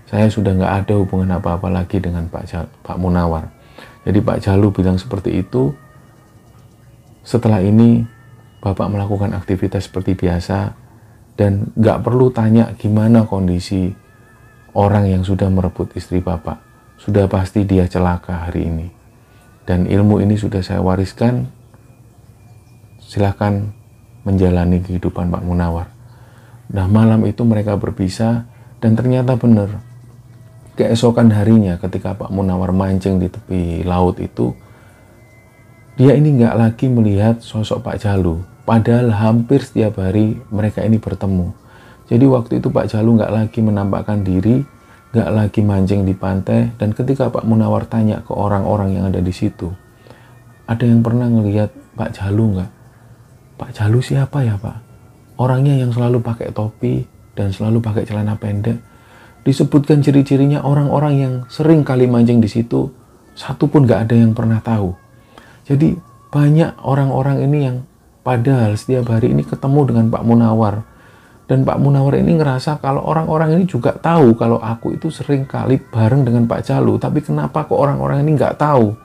[0.09, 3.53] Saya sudah nggak ada hubungan apa-apa lagi dengan Pak, Jal, Pak Munawar.
[4.01, 5.69] Jadi Pak Jalu bilang seperti itu.
[7.27, 8.07] Setelah ini
[8.63, 10.71] Bapak melakukan aktivitas seperti biasa
[11.35, 13.91] dan nggak perlu tanya gimana kondisi
[14.71, 16.63] orang yang sudah merebut istri Bapak.
[16.97, 18.87] Sudah pasti dia celaka hari ini.
[19.67, 21.51] Dan ilmu ini sudah saya wariskan.
[23.03, 23.75] Silahkan
[24.23, 25.91] menjalani kehidupan Pak Munawar.
[26.71, 28.47] Nah malam itu mereka berpisah
[28.79, 29.83] dan ternyata benar.
[30.79, 34.55] Keesokan harinya ketika Pak Munawar mancing di tepi laut itu,
[35.97, 38.45] dia ini nggak lagi melihat sosok Pak Jalu.
[38.63, 41.51] Padahal hampir setiap hari mereka ini bertemu.
[42.07, 44.61] Jadi waktu itu Pak Jalu nggak lagi menampakkan diri,
[45.11, 46.69] nggak lagi mancing di pantai.
[46.77, 49.73] Dan ketika Pak Munawar tanya ke orang-orang yang ada di situ,
[50.69, 52.71] ada yang pernah ngelihat Pak Jalu nggak?
[53.57, 54.87] Pak Jalu siapa ya Pak?
[55.37, 57.05] orangnya yang selalu pakai topi
[57.37, 58.81] dan selalu pakai celana pendek.
[59.45, 62.91] Disebutkan ciri-cirinya orang-orang yang sering kali mancing di situ,
[63.37, 65.06] satu pun gak ada yang pernah tahu.
[65.67, 65.99] Jadi
[66.31, 67.77] banyak orang-orang ini yang
[68.23, 70.83] padahal setiap hari ini ketemu dengan Pak Munawar.
[71.47, 75.79] Dan Pak Munawar ini ngerasa kalau orang-orang ini juga tahu kalau aku itu sering kali
[75.79, 76.99] bareng dengan Pak Jalu.
[76.99, 78.95] Tapi kenapa kok orang-orang ini nggak tahu?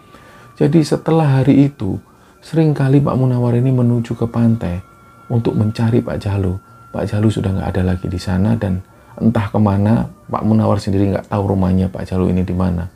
[0.59, 1.99] Jadi setelah hari itu,
[2.43, 4.83] sering kali Pak Munawar ini menuju ke pantai
[5.31, 6.59] untuk mencari Pak Jalu.
[6.91, 8.83] Pak Jalu sudah nggak ada lagi di sana dan
[9.23, 12.91] entah ke mana Pak Munawar sendiri nggak tahu rumahnya Pak Jalu ini di mana.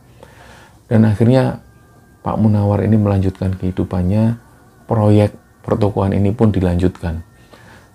[0.86, 1.65] Dan akhirnya
[2.26, 4.34] Pak Munawar ini melanjutkan kehidupannya,
[4.90, 7.22] proyek pertokohan ini pun dilanjutkan.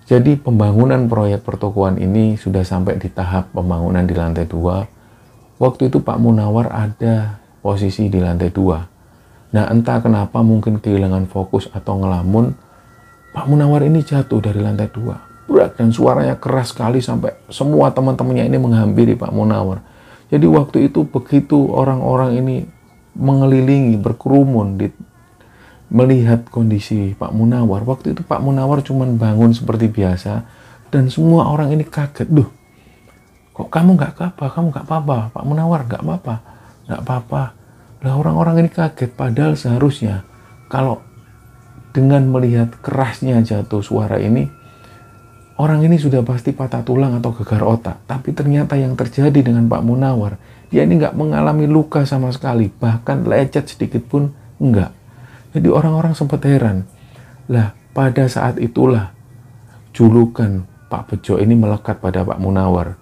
[0.08, 4.88] Jadi pembangunan proyek pertokohan ini sudah sampai di tahap pembangunan di lantai dua.
[5.60, 8.80] Waktu itu Pak Munawar ada posisi di lantai dua.
[9.52, 12.56] Nah entah kenapa mungkin kehilangan fokus atau ngelamun,
[13.36, 15.20] Pak Munawar ini jatuh dari lantai dua.
[15.52, 19.84] Berat dan suaranya keras sekali sampai semua teman-temannya ini menghampiri Pak Munawar.
[20.32, 22.63] Jadi waktu itu begitu orang-orang ini
[23.15, 24.88] mengelilingi, berkerumun di,
[25.91, 27.84] melihat kondisi Pak Munawar.
[27.84, 30.47] Waktu itu Pak Munawar cuma bangun seperti biasa
[30.91, 32.32] dan semua orang ini kaget.
[32.32, 32.47] Duh,
[33.52, 34.45] kok kamu nggak apa?
[34.47, 35.17] Kamu nggak apa-apa?
[35.36, 36.36] Pak Munawar nggak apa-apa?
[36.88, 37.43] Nggak apa-apa.
[38.02, 40.26] Lah orang-orang ini kaget padahal seharusnya
[40.71, 41.04] kalau
[41.91, 44.47] dengan melihat kerasnya jatuh suara ini,
[45.60, 48.08] orang ini sudah pasti patah tulang atau gegar otak.
[48.08, 50.39] Tapi ternyata yang terjadi dengan Pak Munawar,
[50.71, 52.71] dia ini nggak mengalami luka sama sekali.
[52.71, 54.95] Bahkan lecet sedikit pun enggak.
[55.51, 56.88] Jadi orang-orang sempat heran.
[57.51, 59.12] Lah, pada saat itulah
[59.91, 62.95] julukan Pak Bejo ini melekat pada Pak Munawar.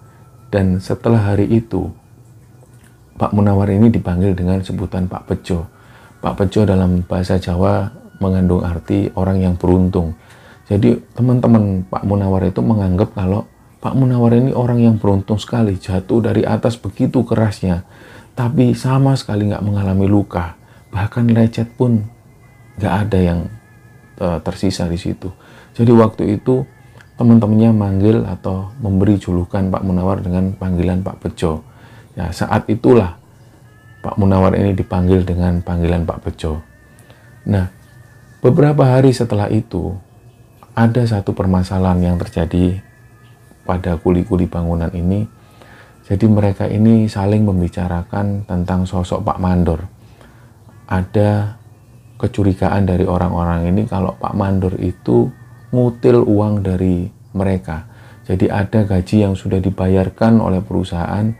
[0.50, 1.94] Dan setelah hari itu,
[3.14, 5.70] Pak Munawar ini dipanggil dengan sebutan Pak Bejo.
[6.18, 7.86] Pak Bejo dalam bahasa Jawa
[8.18, 10.18] mengandung arti orang yang beruntung.
[10.66, 13.46] Jadi teman-teman Pak Munawar itu menganggap kalau
[13.80, 17.88] Pak Munawar ini orang yang beruntung sekali, jatuh dari atas begitu kerasnya,
[18.36, 20.52] tapi sama sekali nggak mengalami luka,
[20.92, 22.04] bahkan lecet pun
[22.76, 23.40] nggak ada yang
[24.20, 25.32] uh, tersisa di situ.
[25.72, 26.68] Jadi waktu itu
[27.16, 31.64] teman-temannya manggil atau memberi julukan Pak Munawar dengan panggilan Pak Bejo.
[32.16, 33.16] Ya, saat itulah
[34.04, 36.60] Pak Munawar ini dipanggil dengan panggilan Pak Bejo.
[37.48, 37.72] Nah,
[38.44, 39.96] beberapa hari setelah itu
[40.76, 42.80] ada satu permasalahan yang terjadi
[43.70, 45.22] pada kuli-kuli bangunan ini.
[46.02, 49.86] Jadi mereka ini saling membicarakan tentang sosok Pak Mandor.
[50.90, 51.54] Ada
[52.18, 55.30] kecurigaan dari orang-orang ini kalau Pak Mandor itu
[55.70, 57.86] ngutil uang dari mereka.
[58.26, 61.30] Jadi ada gaji yang sudah dibayarkan oleh perusahaan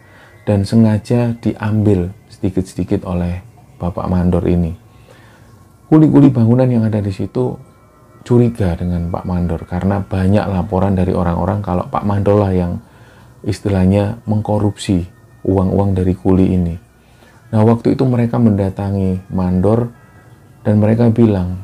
[0.46, 3.42] dan sengaja diambil sedikit-sedikit oleh
[3.82, 4.70] Bapak Mandor ini.
[5.90, 7.58] Kuli-kuli bangunan yang ada di situ
[8.22, 12.78] curiga dengan Pak Mandor karena banyak laporan dari orang-orang kalau Pak Mandor lah yang
[13.44, 15.08] istilahnya mengkorupsi
[15.44, 16.76] uang-uang dari kuli ini.
[17.50, 19.90] Nah waktu itu mereka mendatangi Mandor
[20.62, 21.56] dan mereka bilang,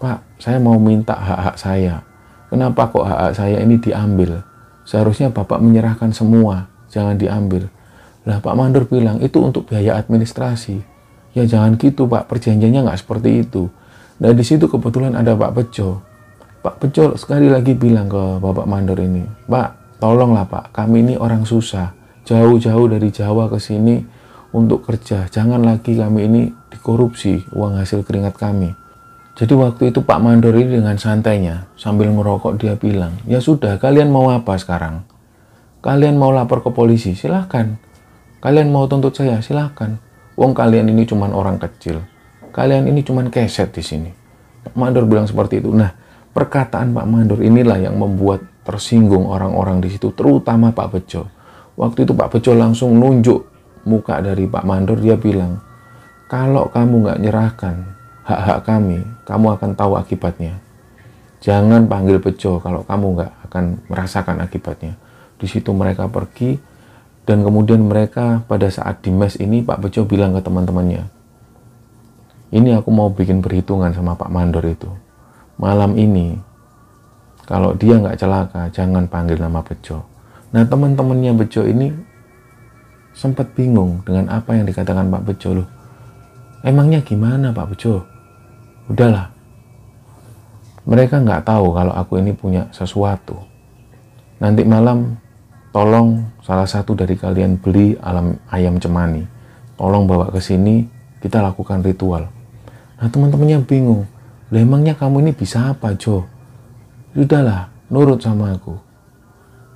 [0.00, 2.00] Pak, saya mau minta hak-hak saya.
[2.48, 4.40] Kenapa kok hak-hak saya ini diambil?
[4.86, 7.68] Seharusnya Bapak menyerahkan semua, jangan diambil.
[8.24, 10.80] Lah Pak Mandor bilang, itu untuk biaya administrasi.
[11.36, 13.68] Ya jangan gitu Pak, perjanjiannya nggak seperti itu.
[14.20, 16.04] Nah di situ kebetulan ada Pak Bejo.
[16.60, 21.48] Pak Bejo sekali lagi bilang ke Bapak Mandor ini, Pak, tolonglah Pak, kami ini orang
[21.48, 21.96] susah.
[22.28, 23.96] Jauh-jauh dari Jawa ke sini
[24.52, 25.24] untuk kerja.
[25.32, 28.76] Jangan lagi kami ini dikorupsi uang hasil keringat kami.
[29.40, 34.12] Jadi waktu itu Pak Mandor ini dengan santainya sambil merokok dia bilang, ya sudah kalian
[34.12, 35.00] mau apa sekarang?
[35.80, 37.80] Kalian mau lapor ke polisi, silahkan.
[38.44, 39.96] Kalian mau tuntut saya, silahkan.
[40.36, 42.04] Wong kalian ini cuma orang kecil.
[42.50, 44.10] Kalian ini cuma keset di sini.
[44.66, 45.72] Pak Mandor bilang seperti itu.
[45.72, 45.90] Nah,
[46.34, 51.26] perkataan Pak Mandor inilah yang membuat tersinggung orang-orang di situ, terutama Pak Bejo.
[51.80, 53.48] Waktu itu Pak Bejo langsung nunjuk
[53.88, 55.58] muka dari Pak Mandor, dia bilang,
[56.28, 57.74] kalau kamu nggak nyerahkan
[58.22, 60.62] hak-hak kami, kamu akan tahu akibatnya.
[61.40, 64.94] Jangan panggil bejo kalau kamu nggak akan merasakan akibatnya.
[65.40, 66.60] Di situ mereka pergi
[67.24, 71.08] dan kemudian mereka pada saat di mes ini Pak Bejo bilang ke teman-temannya,
[72.50, 74.90] ini aku mau bikin perhitungan sama Pak Mandor itu.
[75.58, 76.38] Malam ini
[77.46, 80.02] kalau dia nggak celaka, jangan panggil nama Bejo.
[80.54, 81.90] Nah teman-temannya Bejo ini
[83.14, 85.68] sempat bingung dengan apa yang dikatakan Pak Bejo loh
[86.60, 88.04] Emangnya gimana Pak Bejo?
[88.92, 89.32] Udahlah.
[90.84, 93.40] Mereka nggak tahu kalau aku ini punya sesuatu.
[94.44, 95.16] Nanti malam
[95.72, 99.24] tolong salah satu dari kalian beli alam ayam cemani.
[99.80, 100.84] Tolong bawa ke sini,
[101.24, 102.28] kita lakukan ritual.
[103.00, 104.04] Nah teman-temannya bingung.
[104.52, 106.28] Lah emangnya kamu ini bisa apa Jo?
[107.16, 108.76] Sudahlah, nurut sama aku.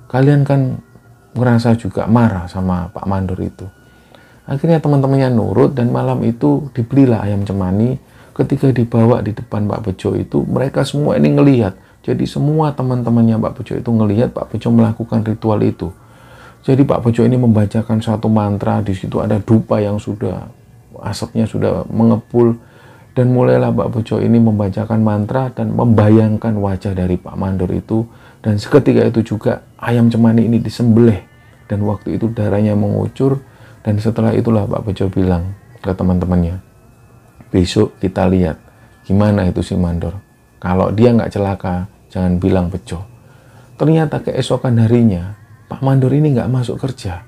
[0.07, 0.77] Kalian kan
[1.35, 3.65] merasa juga marah sama Pak Mandor itu.
[4.45, 7.97] Akhirnya teman-temannya nurut dan malam itu dibelilah ayam cemani.
[8.35, 11.73] Ketika dibawa di depan Pak Bejo itu, mereka semua ini ngelihat.
[12.05, 15.89] Jadi semua teman-temannya Pak Bejo itu ngelihat Pak Bejo melakukan ritual itu.
[16.61, 20.45] Jadi Pak Bejo ini membacakan satu mantra, di situ ada dupa yang sudah
[21.01, 22.59] asapnya sudah mengepul
[23.15, 28.03] dan mulailah Pak Bejo ini membacakan mantra dan membayangkan wajah dari Pak Mandor itu
[28.43, 31.23] dan seketika itu juga ayam cemani ini disembelih
[31.71, 33.39] dan waktu itu darahnya mengucur
[33.81, 36.57] dan setelah itulah Pak Bejo bilang ke teman-temannya,
[37.53, 38.57] besok kita lihat
[39.05, 40.17] gimana itu si Mandor.
[40.57, 43.05] Kalau dia nggak celaka, jangan bilang Bejo.
[43.77, 45.37] Ternyata keesokan harinya,
[45.69, 47.21] Pak Mandor ini nggak masuk kerja.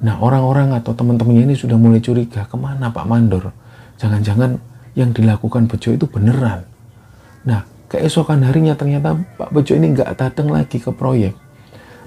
[0.00, 3.52] Nah orang-orang atau teman-temannya ini sudah mulai curiga, ke mana Pak Mandor?
[4.00, 6.66] Jangan-jangan yang dilakukan Bejo itu beneran.
[7.46, 11.34] Nah keesokan harinya ternyata Pak Bejo ini nggak datang lagi ke proyek.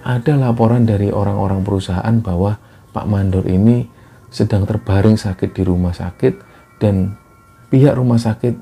[0.08, 2.56] Ada laporan dari orang-orang perusahaan bahwa
[2.96, 3.84] Pak Mandor ini
[4.32, 6.34] sedang terbaring sakit di rumah sakit
[6.80, 7.16] dan
[7.68, 8.56] pihak rumah sakit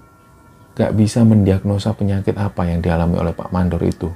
[0.76, 4.12] gak bisa mendiagnosa penyakit apa yang dialami oleh Pak Mandor itu.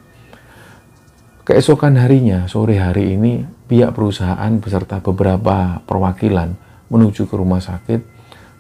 [1.48, 6.54] Keesokan harinya, sore hari ini, pihak perusahaan beserta beberapa perwakilan
[6.94, 8.02] menuju ke rumah sakit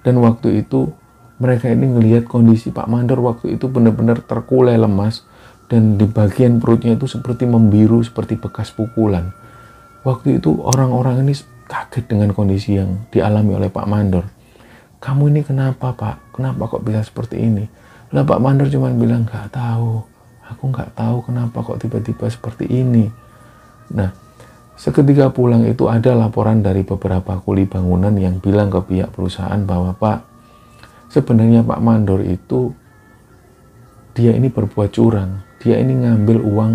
[0.01, 0.89] dan waktu itu
[1.39, 5.23] mereka ini melihat kondisi Pak Mandor waktu itu benar-benar terkulai lemas,
[5.71, 9.32] dan di bagian perutnya itu seperti membiru seperti bekas pukulan.
[10.04, 11.36] Waktu itu orang-orang ini
[11.69, 14.25] kaget dengan kondisi yang dialami oleh Pak Mandor.
[14.99, 16.36] Kamu ini kenapa Pak?
[16.36, 17.63] Kenapa kok bisa seperti ini?
[18.12, 20.04] Lah Pak Mandor cuma bilang nggak tahu.
[20.49, 23.06] Aku nggak tahu kenapa kok tiba-tiba seperti ini.
[23.93, 24.10] Nah,
[24.73, 29.93] seketika pulang itu ada laporan dari beberapa kuli bangunan yang bilang ke pihak perusahaan bahwa
[29.93, 30.25] Pak,
[31.10, 32.74] sebenarnya Pak Mandor itu
[34.15, 35.43] dia ini berbuat curang.
[35.60, 36.74] Dia ini ngambil uang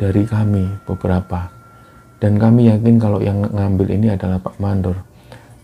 [0.00, 1.52] dari kami beberapa.
[2.18, 5.04] Dan kami yakin kalau yang ngambil ini adalah Pak Mandor.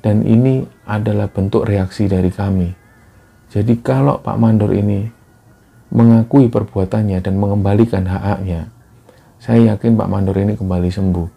[0.05, 2.69] Dan ini adalah bentuk reaksi dari kami.
[3.49, 5.09] Jadi kalau Pak Mandor ini
[5.95, 8.75] mengakui perbuatannya dan mengembalikan hak-haknya
[9.45, 11.29] saya yakin Pak Mandor ini kembali sembuh.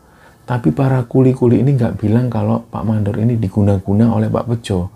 [0.48, 4.88] Tapi para kuli-kuli ini nggak bilang kalau Pak Mandor ini diguna-guna oleh Pak Bejo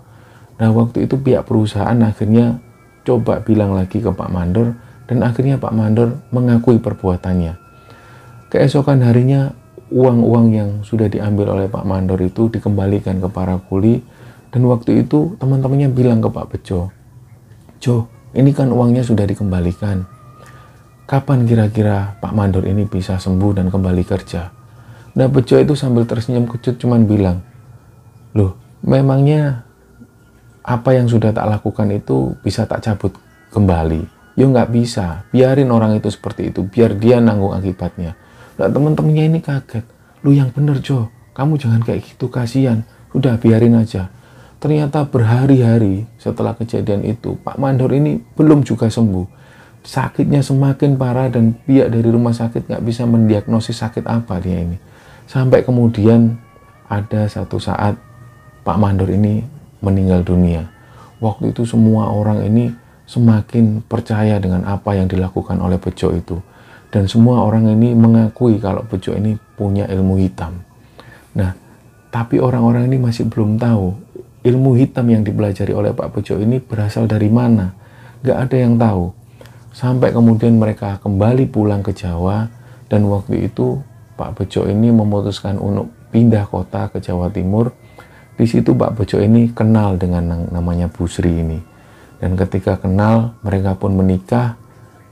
[0.62, 2.62] nah waktu itu pihak perusahaan akhirnya
[3.02, 4.78] coba bilang lagi ke Pak Mandor
[5.10, 7.58] dan akhirnya Pak Mandor mengakui perbuatannya.
[8.46, 9.50] Keesokan harinya
[9.90, 14.00] uang-uang yang sudah diambil oleh Pak Mandor itu dikembalikan ke para kuli
[14.54, 16.94] dan waktu itu teman-temannya bilang ke Pak Bejo,
[17.82, 20.06] Jo, ini kan uangnya sudah dikembalikan.
[21.10, 24.54] Kapan kira-kira Pak Mandor ini bisa sembuh dan kembali kerja?
[25.18, 27.42] Nah Bejo itu sambil tersenyum kecut cuman bilang,
[28.38, 28.54] loh
[28.86, 29.66] memangnya
[30.62, 33.14] apa yang sudah tak lakukan itu bisa tak cabut
[33.50, 34.06] kembali?
[34.38, 38.16] Ya nggak bisa, biarin orang itu seperti itu, biar dia nanggung akibatnya.
[38.56, 39.84] Nah temen-temennya ini kaget,
[40.24, 42.86] lu yang bener Jo, kamu jangan kayak gitu, kasihan.
[43.12, 44.08] Udah biarin aja.
[44.56, 49.26] Ternyata berhari-hari setelah kejadian itu, Pak Mandor ini belum juga sembuh.
[49.82, 54.78] Sakitnya semakin parah dan pihak dari rumah sakit nggak bisa mendiagnosis sakit apa dia ini.
[55.26, 56.38] Sampai kemudian
[56.86, 57.98] ada satu saat
[58.62, 59.42] Pak Mandor ini
[59.82, 60.70] meninggal dunia.
[61.18, 62.72] Waktu itu semua orang ini
[63.04, 66.38] semakin percaya dengan apa yang dilakukan oleh Bejo itu.
[66.92, 70.62] Dan semua orang ini mengakui kalau Bejo ini punya ilmu hitam.
[71.36, 71.52] Nah,
[72.12, 77.06] tapi orang-orang ini masih belum tahu ilmu hitam yang dipelajari oleh Pak Bejo ini berasal
[77.06, 77.72] dari mana.
[78.22, 79.14] Gak ada yang tahu.
[79.72, 82.50] Sampai kemudian mereka kembali pulang ke Jawa
[82.92, 83.80] dan waktu itu
[84.20, 87.72] Pak Bejo ini memutuskan untuk pindah kota ke Jawa Timur.
[88.32, 91.60] Di situ Pak Bejo ini kenal dengan namanya Busri ini.
[92.22, 94.56] Dan ketika kenal, mereka pun menikah.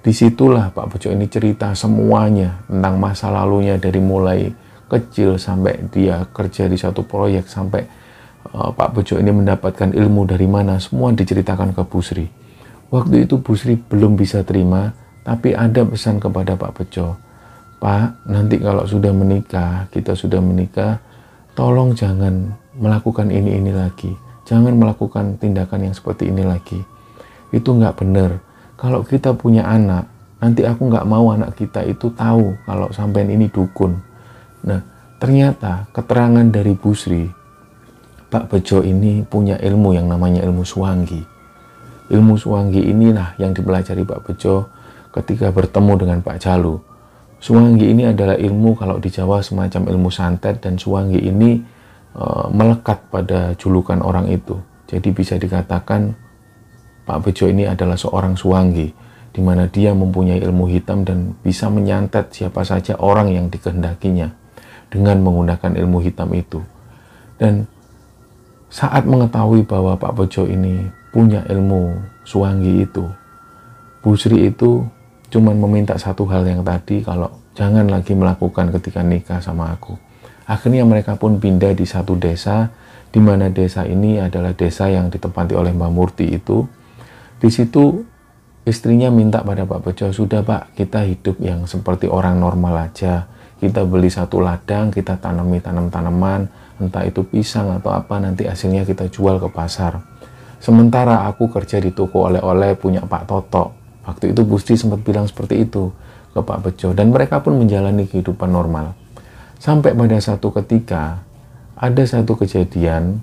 [0.00, 4.48] Di situlah Pak Bejo ini cerita semuanya tentang masa lalunya dari mulai
[4.90, 7.84] kecil sampai dia kerja di satu proyek sampai
[8.50, 12.26] uh, Pak Bejo ini mendapatkan ilmu dari mana semua diceritakan ke Busri.
[12.90, 14.90] Waktu itu Busri belum bisa terima,
[15.22, 17.14] tapi ada pesan kepada Pak Bejo.
[17.80, 21.00] Pak, nanti kalau sudah menikah, kita sudah menikah,
[21.56, 24.12] tolong jangan melakukan ini ini lagi.
[24.46, 26.80] Jangan melakukan tindakan yang seperti ini lagi
[27.50, 28.30] itu nggak benar.
[28.78, 30.08] Kalau kita punya anak,
[30.40, 34.00] nanti aku nggak mau anak kita itu tahu kalau sampean ini dukun.
[34.64, 34.80] Nah,
[35.20, 37.28] ternyata keterangan dari Busri,
[38.30, 41.22] Pak Bejo ini punya ilmu yang namanya ilmu suwangi.
[42.10, 44.70] Ilmu suwangi inilah yang dipelajari Pak Bejo
[45.12, 46.80] ketika bertemu dengan Pak Jalu.
[47.40, 51.56] Suwangi ini adalah ilmu kalau di Jawa semacam ilmu santet dan suwangi ini
[52.14, 54.58] e, melekat pada julukan orang itu.
[54.90, 56.14] Jadi bisa dikatakan
[57.06, 58.88] Pak Bejo ini adalah seorang suwangi,
[59.30, 64.30] di mana dia mempunyai ilmu hitam dan bisa menyantet siapa saja orang yang dikehendakinya
[64.90, 66.62] dengan menggunakan ilmu hitam itu.
[67.38, 67.66] Dan
[68.70, 73.06] saat mengetahui bahwa Pak Bejo ini punya ilmu suwangi itu,
[74.00, 74.86] Busri itu
[75.28, 79.94] cuma meminta satu hal yang tadi kalau jangan lagi melakukan ketika nikah sama aku.
[80.50, 82.74] Akhirnya mereka pun pindah di satu desa,
[83.14, 86.66] di mana desa ini adalah desa yang ditempati oleh Mbak Murti itu,
[87.38, 88.02] di situ
[88.66, 93.30] istrinya minta pada Pak Bejo, sudah Pak, kita hidup yang seperti orang normal aja.
[93.60, 96.48] Kita beli satu ladang, kita tanami tanam-tanaman,
[96.80, 100.00] entah itu pisang atau apa, nanti hasilnya kita jual ke pasar.
[100.60, 103.72] Sementara aku kerja di toko oleh-oleh punya Pak Toto.
[104.04, 105.92] Waktu itu Gusti sempat bilang seperti itu
[106.32, 108.96] ke Pak Bejo, dan mereka pun menjalani kehidupan normal.
[109.60, 111.20] Sampai pada satu ketika,
[111.76, 113.20] ada satu kejadian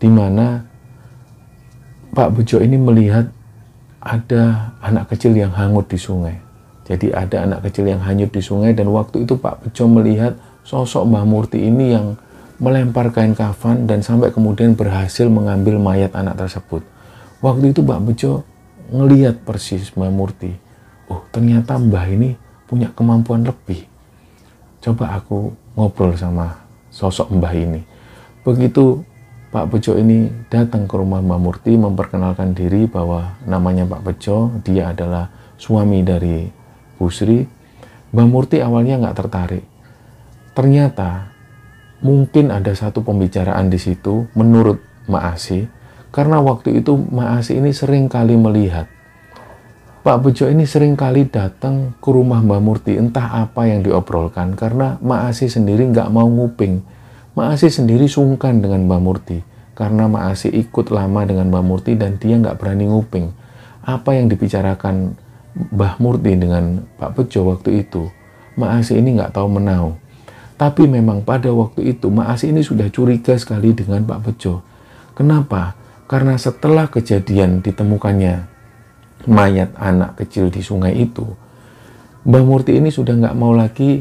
[0.00, 0.64] di mana
[2.16, 3.28] Pak Bejo ini melihat
[4.00, 6.40] ada anak kecil yang hangut di sungai.
[6.88, 11.04] Jadi ada anak kecil yang hanyut di sungai dan waktu itu Pak Bejo melihat sosok
[11.04, 12.16] Mbah Murti ini yang
[12.60, 16.80] melempar kain kafan dan sampai kemudian berhasil mengambil mayat anak tersebut.
[17.44, 18.44] Waktu itu Pak Bejo
[18.88, 20.52] ngeliat persis Mbah Murti.
[21.12, 23.84] Oh ternyata Mbah ini punya kemampuan lebih.
[24.84, 27.80] Coba aku ngobrol sama sosok Mbah ini.
[28.46, 29.02] Begitu
[29.54, 34.90] Pak Bejo ini datang ke rumah Mbak Murti memperkenalkan diri bahwa namanya Pak Bejo, dia
[34.90, 36.50] adalah suami dari
[36.98, 37.46] Bu Sri,
[38.10, 39.64] Mbak Murti awalnya nggak tertarik.
[40.54, 41.30] Ternyata
[42.02, 45.66] mungkin ada satu pembicaraan di situ menurut Mbak Asi,
[46.14, 48.90] karena waktu itu Mbak Asi ini sering kali melihat
[50.04, 55.00] Pak Bejo ini sering kali datang ke rumah Mbak Murti, entah apa yang diobrolkan, karena
[55.00, 56.84] Mbak Asi sendiri nggak mau nguping.
[57.32, 59.40] Mbak Asi sendiri sungkan dengan Mbak Murti,
[59.72, 63.32] karena Mbak Asi ikut lama dengan Mbak Murti dan dia nggak berani nguping.
[63.80, 65.16] Apa yang dibicarakan
[65.72, 68.12] Mbah Murti dengan Pak Bejo waktu itu,
[68.60, 69.96] Mbak Asi ini nggak tahu menau.
[70.60, 74.60] Tapi memang pada waktu itu Mbak Asi ini sudah curiga sekali dengan Pak Bejo.
[75.16, 75.80] Kenapa?
[76.04, 78.53] Karena setelah kejadian ditemukannya
[79.26, 81.24] mayat anak kecil di sungai itu,
[82.24, 84.00] Mbah Murti ini sudah nggak mau lagi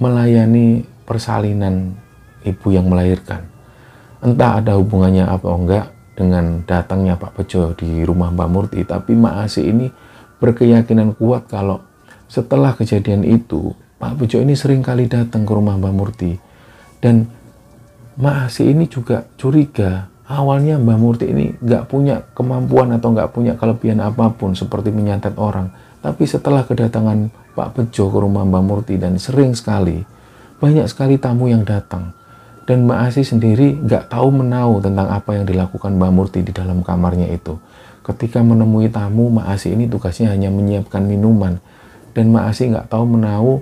[0.00, 1.92] melayani persalinan
[2.44, 3.44] ibu yang melahirkan.
[4.24, 5.86] Entah ada hubungannya apa enggak
[6.16, 9.92] dengan datangnya Pak Bejo di rumah Mbah Murti, tapi Mak Asi ini
[10.40, 11.84] berkeyakinan kuat kalau
[12.24, 16.32] setelah kejadian itu, Pak Bejo ini sering kali datang ke rumah Mbah Murti.
[17.04, 17.28] Dan
[18.16, 23.54] Mak Asi ini juga curiga awalnya Mbah Murti ini nggak punya kemampuan atau nggak punya
[23.54, 25.70] kelebihan apa pun seperti menyantet orang.
[26.02, 30.02] Tapi setelah kedatangan Pak Bejo ke rumah Mbah Murti dan sering sekali,
[30.58, 32.12] banyak sekali tamu yang datang.
[32.64, 36.80] Dan Mbak Asi sendiri nggak tahu menau tentang apa yang dilakukan Mbak Murti di dalam
[36.80, 37.56] kamarnya itu.
[38.04, 41.60] Ketika menemui tamu, Mbak Asi ini tugasnya hanya menyiapkan minuman.
[42.16, 43.60] Dan Mbak Asi nggak tahu menau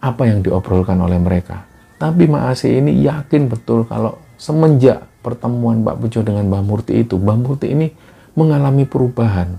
[0.00, 1.64] apa yang diobrolkan oleh mereka.
[1.96, 7.18] Tapi Mbak Asi ini yakin betul kalau semenjak pertemuan Mbak Bejo dengan Mbak Murti itu,
[7.18, 7.90] Mbak Murti ini
[8.38, 9.58] mengalami perubahan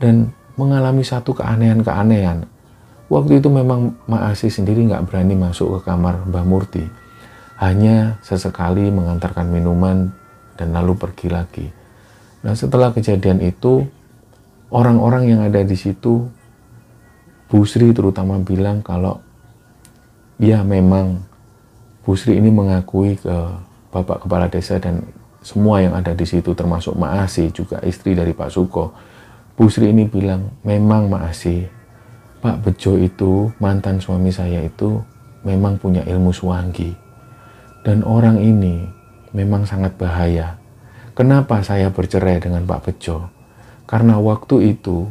[0.00, 2.48] dan mengalami satu keanehan-keanehan.
[3.12, 6.84] Waktu itu memang Mbak Asi sendiri nggak berani masuk ke kamar Mbak Murti.
[7.60, 10.08] Hanya sesekali mengantarkan minuman
[10.56, 11.66] dan lalu pergi lagi.
[12.40, 13.84] Nah setelah kejadian itu,
[14.72, 16.24] orang-orang yang ada di situ,
[17.52, 19.20] Bu Sri terutama bilang kalau
[20.40, 21.20] ya memang
[22.02, 23.36] Bu Sri ini mengakui ke
[23.94, 25.06] Bapak Kepala Desa dan
[25.38, 28.90] semua yang ada di situ termasuk Maasi juga istri dari Pak Suko.
[29.54, 31.62] Bu Sri ini bilang, memang Maasi,
[32.42, 34.98] Pak Bejo itu, mantan suami saya itu
[35.46, 36.90] memang punya ilmu suanggi.
[37.86, 38.82] Dan orang ini
[39.30, 40.58] memang sangat bahaya.
[41.14, 43.30] Kenapa saya bercerai dengan Pak Bejo?
[43.86, 45.06] Karena waktu itu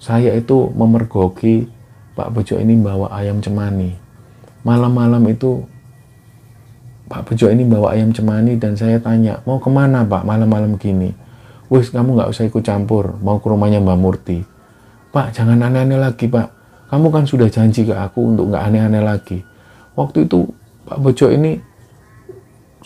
[0.00, 1.68] saya itu memergoki
[2.16, 3.92] Pak Bejo ini bawa ayam cemani.
[4.64, 5.68] Malam-malam itu
[7.10, 11.10] Pak Bejo ini bawa ayam cemani dan saya tanya, mau ke mana Pak malam-malam gini?
[11.66, 14.38] Wis kamu nggak usah ikut campur, mau ke rumahnya Mbak Murti.
[15.10, 16.48] Pak jangan aneh-aneh lagi Pak,
[16.86, 19.42] kamu kan sudah janji ke aku untuk nggak aneh-aneh lagi.
[19.98, 20.54] Waktu itu
[20.86, 21.58] Pak Bejo ini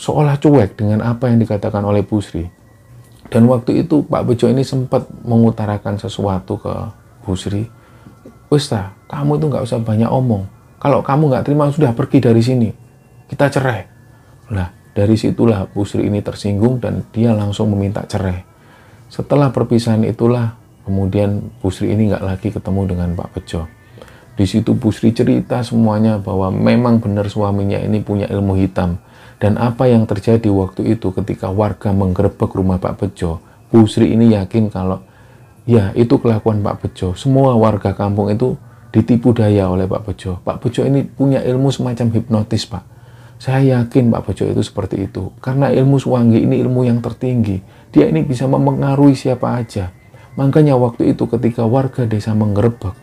[0.01, 2.49] seolah cuek dengan apa yang dikatakan oleh Busri.
[3.29, 6.73] Dan waktu itu Pak Bejo ini sempat mengutarakan sesuatu ke
[7.29, 7.69] Busri.
[8.49, 8.73] Wis
[9.05, 10.49] kamu itu nggak usah banyak omong.
[10.81, 12.69] Kalau kamu nggak terima sudah pergi dari sini.
[13.29, 13.94] Kita cerai.
[14.53, 18.45] Lah, dari situlah Busri ini tersinggung dan dia langsung meminta cerai.
[19.09, 23.65] Setelah perpisahan itulah, kemudian Busri ini nggak lagi ketemu dengan Pak Bejo.
[24.35, 28.99] Di situ Busri cerita semuanya bahwa memang benar suaminya ini punya ilmu hitam.
[29.39, 33.39] Dan apa yang terjadi waktu itu ketika warga menggerebek rumah Pak Bejo,
[33.71, 35.03] Busri ini yakin kalau
[35.67, 37.19] ya itu kelakuan Pak Bejo.
[37.19, 38.55] Semua warga kampung itu
[38.95, 40.39] ditipu daya oleh Pak Bejo.
[40.43, 42.94] Pak Bejo ini punya ilmu semacam hipnotis, Pak.
[43.45, 45.29] Saya yakin Pak Bejo itu seperti itu.
[45.45, 47.61] Karena ilmu Suwangi ini ilmu yang tertinggi.
[47.93, 49.93] Dia ini bisa mempengaruhi siapa aja.
[50.41, 52.97] Makanya waktu itu ketika warga desa menggerebek,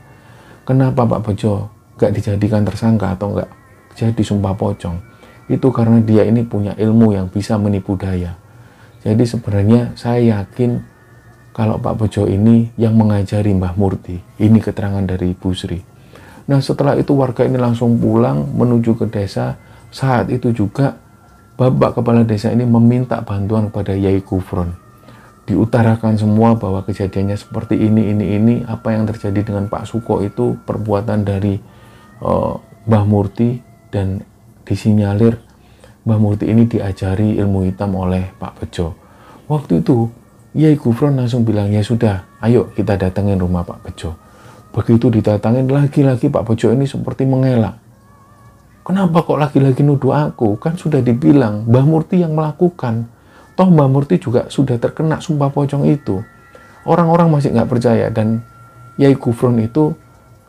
[0.65, 1.69] kenapa Pak Bejo
[2.01, 3.53] gak dijadikan tersangka atau gak
[3.93, 4.97] jadi sumpah pocong?
[5.45, 8.33] Itu karena dia ini punya ilmu yang bisa menipu daya.
[9.05, 10.81] Jadi sebenarnya saya yakin
[11.53, 14.17] kalau Pak Bejo ini yang mengajari Mbah Murti.
[14.41, 15.77] Ini keterangan dari Ibu Sri.
[16.49, 20.97] Nah setelah itu warga ini langsung pulang menuju ke desa saat itu juga
[21.59, 24.73] Bapak Kepala Desa ini meminta bantuan kepada Yai Kufron.
[25.45, 28.55] Diutarakan semua bahwa kejadiannya seperti ini, ini, ini.
[28.65, 31.59] Apa yang terjadi dengan Pak Suko itu perbuatan dari
[32.23, 32.55] uh,
[32.87, 33.59] Mbah Murti
[33.91, 34.23] dan
[34.65, 35.37] disinyalir
[36.01, 38.97] Mbah Murti ini diajari ilmu hitam oleh Pak Bejo.
[39.45, 40.09] Waktu itu
[40.57, 44.17] Yai Kufron langsung bilang, ya sudah, ayo kita datangin rumah Pak Bejo.
[44.73, 47.90] Begitu didatangin, lagi-lagi Pak Bejo ini seperti mengelak.
[48.91, 50.59] Kenapa kok lagi-lagi nuduh aku?
[50.59, 53.07] Kan sudah dibilang Mbah Murti yang melakukan.
[53.55, 56.19] Toh Mbah Murti juga sudah terkena sumpah pocong itu.
[56.83, 58.43] Orang-orang masih nggak percaya dan
[58.99, 59.95] Yai Gufron itu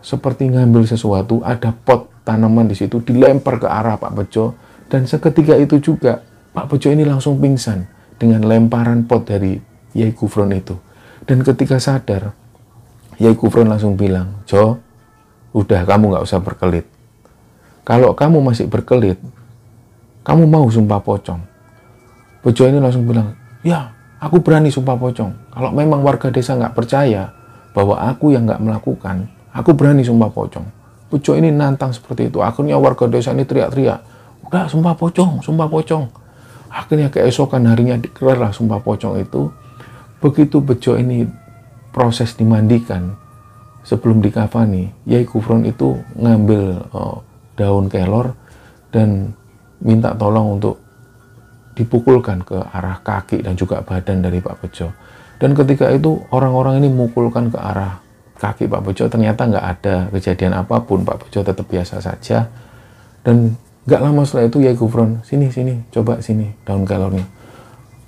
[0.02, 4.58] seperti ngambil sesuatu, ada pot tanaman di situ dilempar ke arah Pak Bejo
[4.90, 6.18] dan seketika itu juga
[6.50, 7.86] Pak Bejo ini langsung pingsan
[8.18, 9.54] dengan lemparan pot dari
[9.94, 10.74] Yai Gufron itu.
[11.22, 12.34] Dan ketika sadar,
[13.22, 14.82] Yai Kufron langsung bilang, Jo,
[15.54, 16.90] udah kamu nggak usah berkelit.
[17.82, 19.18] Kalau kamu masih berkelit,
[20.22, 21.42] kamu mau sumpah pocong.
[22.46, 23.34] Bejo ini langsung bilang,
[23.66, 23.90] ya
[24.22, 25.50] aku berani sumpah pocong.
[25.50, 27.34] Kalau memang warga desa nggak percaya
[27.74, 30.66] bahwa aku yang nggak melakukan, aku berani sumpah pocong.
[31.12, 32.40] Bejo ini nantang seperti itu.
[32.40, 34.00] Akhirnya warga desa ini teriak-teriak,
[34.48, 36.08] udah sumpah pocong, sumpah pocong.
[36.72, 39.52] Akhirnya keesokan harinya lah sumpah pocong itu.
[40.22, 41.28] Begitu Bejo ini
[41.92, 43.12] proses dimandikan
[43.84, 46.62] sebelum dikafani, Yai Kufron itu ngambil
[46.94, 47.20] oh,
[47.58, 48.34] daun kelor
[48.92, 49.32] dan
[49.82, 50.78] minta tolong untuk
[51.72, 54.92] dipukulkan ke arah kaki dan juga badan dari Pak Bejo.
[55.40, 57.98] Dan ketika itu orang-orang ini mukulkan ke arah
[58.38, 61.02] kaki Pak Bejo, ternyata nggak ada kejadian apa pun.
[61.02, 62.46] Pak Bejo tetap biasa saja.
[63.24, 63.56] Dan
[63.88, 67.26] nggak lama setelah itu Yai Gufron, sini, sini, coba sini daun kelornya.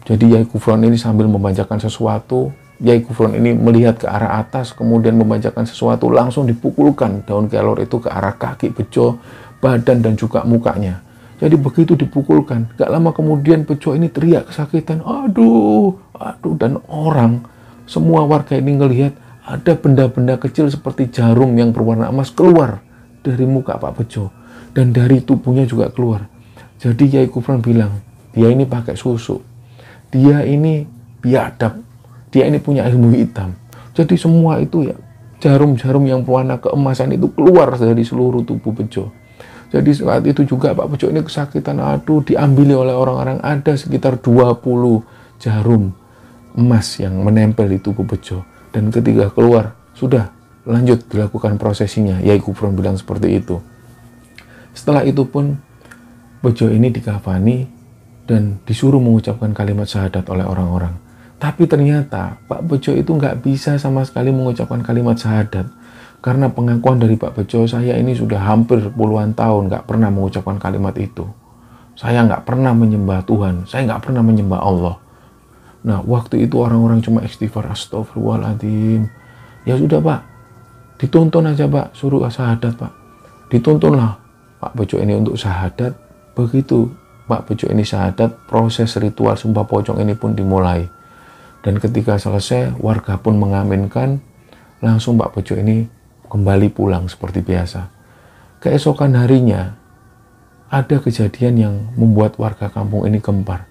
[0.04, 2.52] Jadi Yai Gufron ini sambil membacakan sesuatu,
[2.82, 8.02] Yai Gufron ini melihat ke arah atas, kemudian membacakan sesuatu, langsung dipukulkan daun kelor itu
[8.02, 9.22] ke arah kaki Bejo,
[9.62, 11.04] badan dan juga mukanya.
[11.38, 17.46] Jadi begitu dipukulkan, gak lama kemudian Bejo ini teriak kesakitan, aduh, aduh, dan orang,
[17.86, 19.14] semua warga ini ngelihat
[19.44, 22.80] ada benda-benda kecil seperti jarum yang berwarna emas keluar
[23.20, 24.32] dari muka Pak Bejo.
[24.74, 26.26] Dan dari tubuhnya juga keluar.
[26.82, 28.02] Jadi Yai Kufran bilang,
[28.34, 29.38] dia ini pakai susu.
[30.10, 30.82] Dia ini
[31.22, 31.93] biadab.
[32.34, 33.54] Dia ini punya ilmu hitam.
[33.94, 34.98] Jadi semua itu ya,
[35.38, 39.14] jarum-jarum yang berwarna keemasan itu keluar dari seluruh tubuh Bejo.
[39.70, 44.58] Jadi saat itu juga Pak Bejo ini kesakitan, aduh diambil oleh orang-orang ada sekitar 20
[45.38, 45.94] jarum
[46.58, 48.42] emas yang menempel di tubuh Bejo.
[48.74, 50.34] Dan ketika keluar, sudah
[50.66, 52.18] lanjut dilakukan prosesinya.
[52.18, 53.62] Yai Kufron bilang seperti itu.
[54.74, 55.54] Setelah itu pun
[56.42, 57.70] Bejo ini dikafani
[58.26, 61.03] dan disuruh mengucapkan kalimat syahadat oleh orang-orang.
[61.38, 65.66] Tapi ternyata Pak Bejo itu nggak bisa sama sekali mengucapkan kalimat syahadat
[66.24, 70.96] karena pengakuan dari Pak Bejo, saya ini sudah hampir puluhan tahun nggak pernah mengucapkan kalimat
[70.96, 71.28] itu.
[72.00, 74.96] Saya nggak pernah menyembah Tuhan, saya nggak pernah menyembah Allah.
[75.84, 79.04] Nah, waktu itu orang-orang cuma istighfar astagfirullahaladzim.
[79.68, 80.20] Ya sudah Pak,
[80.96, 82.92] dituntun aja Pak, suruh syahadat Pak.
[83.52, 84.16] Dituntunlah
[84.64, 85.92] Pak Bejo ini untuk syahadat.
[86.32, 86.88] Begitu
[87.28, 90.88] Pak Bejo ini syahadat, proses ritual sumpah pocong ini pun dimulai.
[91.64, 94.20] Dan ketika selesai, warga pun mengaminkan,
[94.84, 95.88] langsung Pak Bejo ini
[96.28, 97.88] kembali pulang seperti biasa.
[98.60, 99.72] Keesokan harinya,
[100.68, 103.64] ada kejadian yang membuat warga kampung ini gempar.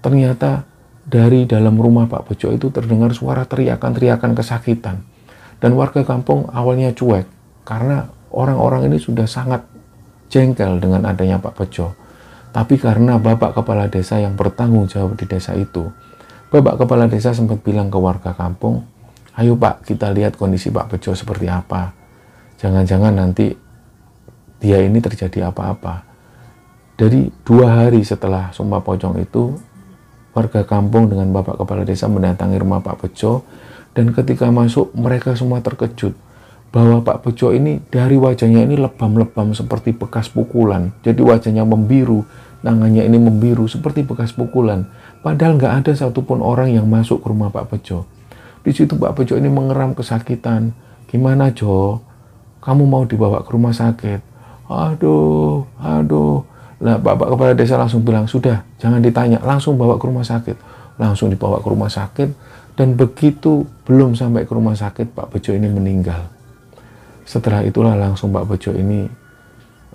[0.00, 0.64] Ternyata
[1.04, 5.04] dari dalam rumah Pak Bejo itu terdengar suara teriakan-teriakan kesakitan.
[5.60, 7.28] Dan warga kampung awalnya cuek
[7.68, 9.64] karena orang-orang ini sudah sangat
[10.32, 11.92] jengkel dengan adanya Pak Bejo.
[12.54, 15.90] Tapi karena Bapak Kepala Desa yang bertanggung jawab di desa itu,
[16.54, 18.86] Bapak Kepala Desa sempat bilang ke warga kampung,
[19.34, 21.90] ayo Pak kita lihat kondisi Pak Bejo seperti apa
[22.62, 23.58] jangan-jangan nanti
[24.62, 26.06] dia ini terjadi apa-apa.
[26.94, 29.58] Dari dua hari setelah Sumpah Pocong itu,
[30.30, 33.42] warga kampung dengan Bapak Kepala Desa mendatangi rumah Pak Bejo,
[33.90, 36.14] dan ketika masuk mereka semua terkejut
[36.70, 40.94] bahwa Pak Bejo ini dari wajahnya ini lebam-lebam seperti bekas pukulan.
[41.02, 42.22] Jadi wajahnya membiru,
[42.64, 44.88] tangannya ini membiru seperti bekas pukulan.
[45.20, 48.08] Padahal nggak ada satupun orang yang masuk ke rumah Pak Bejo.
[48.64, 50.72] Di situ Pak Bejo ini mengeram kesakitan.
[51.06, 52.00] Gimana Jo?
[52.64, 54.20] kamu mau dibawa ke rumah sakit.
[54.72, 56.40] Aduh, aduh.
[56.80, 60.56] Nah, Bapak Kepala Desa langsung bilang, sudah, jangan ditanya, langsung bawa ke rumah sakit.
[60.96, 62.28] Langsung dibawa ke rumah sakit,
[62.74, 66.24] dan begitu belum sampai ke rumah sakit, Pak Bejo ini meninggal.
[67.28, 69.04] Setelah itulah langsung Pak Bejo ini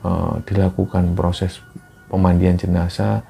[0.06, 1.62] uh, dilakukan proses
[2.10, 3.24] pemandian jenazah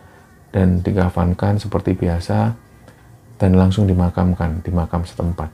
[0.50, 2.58] dan dikafankan seperti biasa
[3.38, 5.52] dan langsung dimakamkan di makam setempat.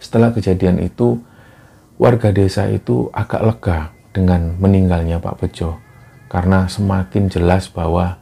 [0.00, 1.20] Setelah kejadian itu,
[2.00, 3.78] warga desa itu agak lega
[4.10, 5.76] dengan meninggalnya Pak Bejo
[6.30, 8.18] karena semakin jelas bahwa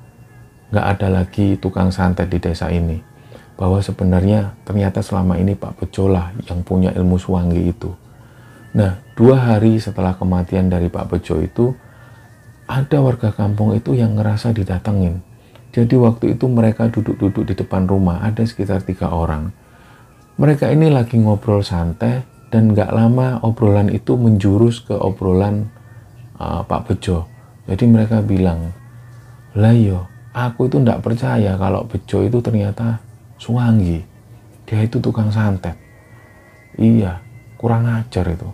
[0.72, 3.00] nggak ada lagi tukang santet di desa ini
[3.56, 7.92] bahwa sebenarnya ternyata selama ini Pak Bejo lah yang punya ilmu suwangi itu
[8.76, 11.72] nah dua hari setelah kematian dari Pak Bejo itu
[12.68, 15.24] ada warga kampung itu yang ngerasa didatengin
[15.72, 19.50] jadi waktu itu mereka duduk-duduk di depan rumah ada sekitar tiga orang
[20.38, 25.68] mereka ini lagi ngobrol santai dan nggak lama obrolan itu menjurus ke obrolan
[26.38, 27.26] uh, Pak Bejo.
[27.68, 28.72] Jadi mereka bilang,
[29.52, 33.02] lah yo, aku itu nggak percaya kalau Bejo itu ternyata
[33.36, 34.00] suwangi.
[34.64, 35.76] Dia itu tukang santet.
[36.78, 37.20] Iya,
[37.58, 38.48] kurang ajar itu.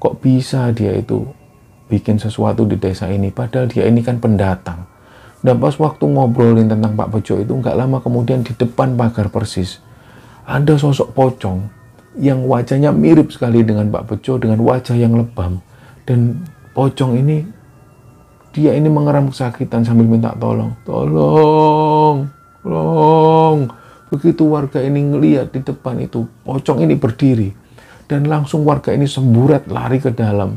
[0.00, 1.28] Kok bisa dia itu
[1.86, 4.86] bikin sesuatu di desa ini, padahal dia ini kan pendatang.
[5.40, 9.78] Dan pas waktu ngobrolin tentang Pak Bejo itu nggak lama kemudian di depan pagar persis
[10.46, 11.66] ada sosok pocong
[12.16, 15.60] yang wajahnya mirip sekali dengan Pak Bejo dengan wajah yang lebam.
[16.06, 17.42] Dan pocong ini
[18.54, 20.72] dia ini mengeram kesakitan sambil minta tolong.
[20.86, 23.70] Tolong tolong.
[24.10, 27.50] Begitu warga ini ngelihat di depan itu pocong ini berdiri.
[28.06, 30.54] Dan langsung warga ini semburat lari ke dalam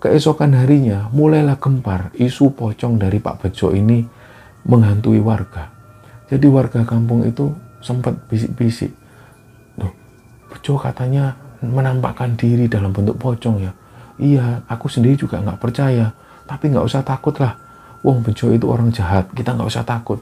[0.00, 4.02] keesokan harinya mulailah gempar isu pocong dari Pak Bejo ini
[4.64, 5.68] menghantui warga
[6.26, 7.52] jadi warga kampung itu
[7.84, 9.00] sempat bisik-bisik
[10.50, 13.72] Bejo katanya menampakkan diri dalam bentuk pocong ya.
[14.20, 16.12] Iya, aku sendiri juga nggak percaya.
[16.44, 17.56] Tapi nggak usah takut lah.
[18.02, 20.18] Wong Bejo itu orang jahat, kita nggak usah takut.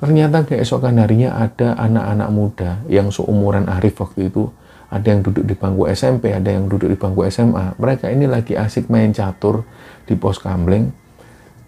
[0.00, 4.48] Ternyata keesokan harinya ada anak-anak muda yang seumuran Arif waktu itu.
[4.90, 7.78] Ada yang duduk di bangku SMP, ada yang duduk di bangku SMA.
[7.78, 9.62] Mereka ini lagi asik main catur
[10.04, 10.90] di pos kamling.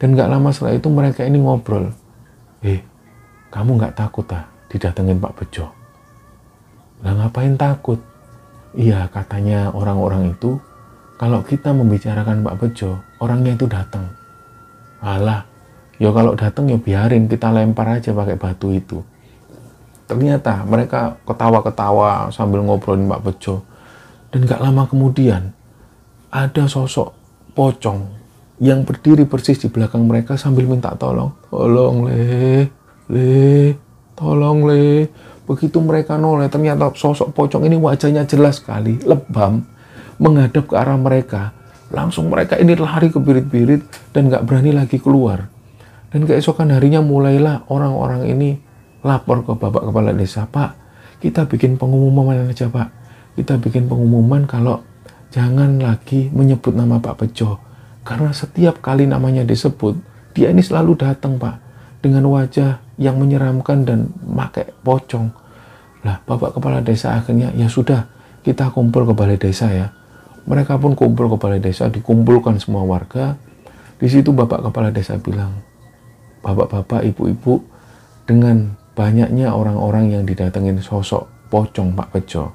[0.03, 1.95] Dan nggak lama setelah itu mereka ini ngobrol.
[2.67, 2.83] Eh,
[3.55, 5.71] kamu nggak takut ah didatengin Pak Bejo?
[7.07, 8.03] Lah ngapain takut?
[8.75, 10.59] Iya katanya orang-orang itu
[11.23, 14.11] kalau kita membicarakan Pak Bejo, orangnya itu datang.
[14.99, 15.47] Alah,
[15.95, 19.07] ya kalau datang ya biarin kita lempar aja pakai batu itu.
[20.13, 23.65] Ternyata mereka ketawa-ketawa sambil ngobrolin Pak Bejo.
[24.29, 25.57] Dan gak lama kemudian
[26.29, 27.17] ada sosok
[27.57, 28.13] pocong
[28.61, 31.33] yang berdiri persis di belakang mereka sambil minta tolong.
[31.49, 32.69] Tolong le,
[33.09, 33.73] le,
[34.13, 35.09] tolong le.
[35.49, 39.65] Begitu mereka noleh, ternyata sosok pocong ini wajahnya jelas sekali, lebam,
[40.21, 41.57] menghadap ke arah mereka.
[41.93, 45.49] Langsung mereka ini lari ke birit-birit dan gak berani lagi keluar.
[46.13, 48.72] Dan keesokan harinya mulailah orang-orang ini
[49.03, 50.83] lapor ke bapak kepala desa, Pak,
[51.23, 52.89] kita bikin pengumuman aja Pak.
[53.39, 54.83] Kita bikin pengumuman kalau
[55.31, 57.63] jangan lagi menyebut nama Pak Bejo.
[58.03, 59.95] Karena setiap kali namanya disebut,
[60.35, 61.63] dia ini selalu datang Pak.
[62.03, 65.31] Dengan wajah yang menyeramkan dan pakai pocong.
[66.03, 68.11] Lah, Bapak Kepala Desa akhirnya, ya sudah,
[68.43, 69.95] kita kumpul ke balai desa ya.
[70.51, 73.39] Mereka pun kumpul ke balai desa, dikumpulkan semua warga.
[74.03, 75.63] Di situ Bapak Kepala Desa bilang,
[76.43, 77.63] Bapak-bapak, ibu-ibu,
[78.27, 82.53] dengan banyaknya orang-orang yang didatengin sosok pocong Pak Bejo.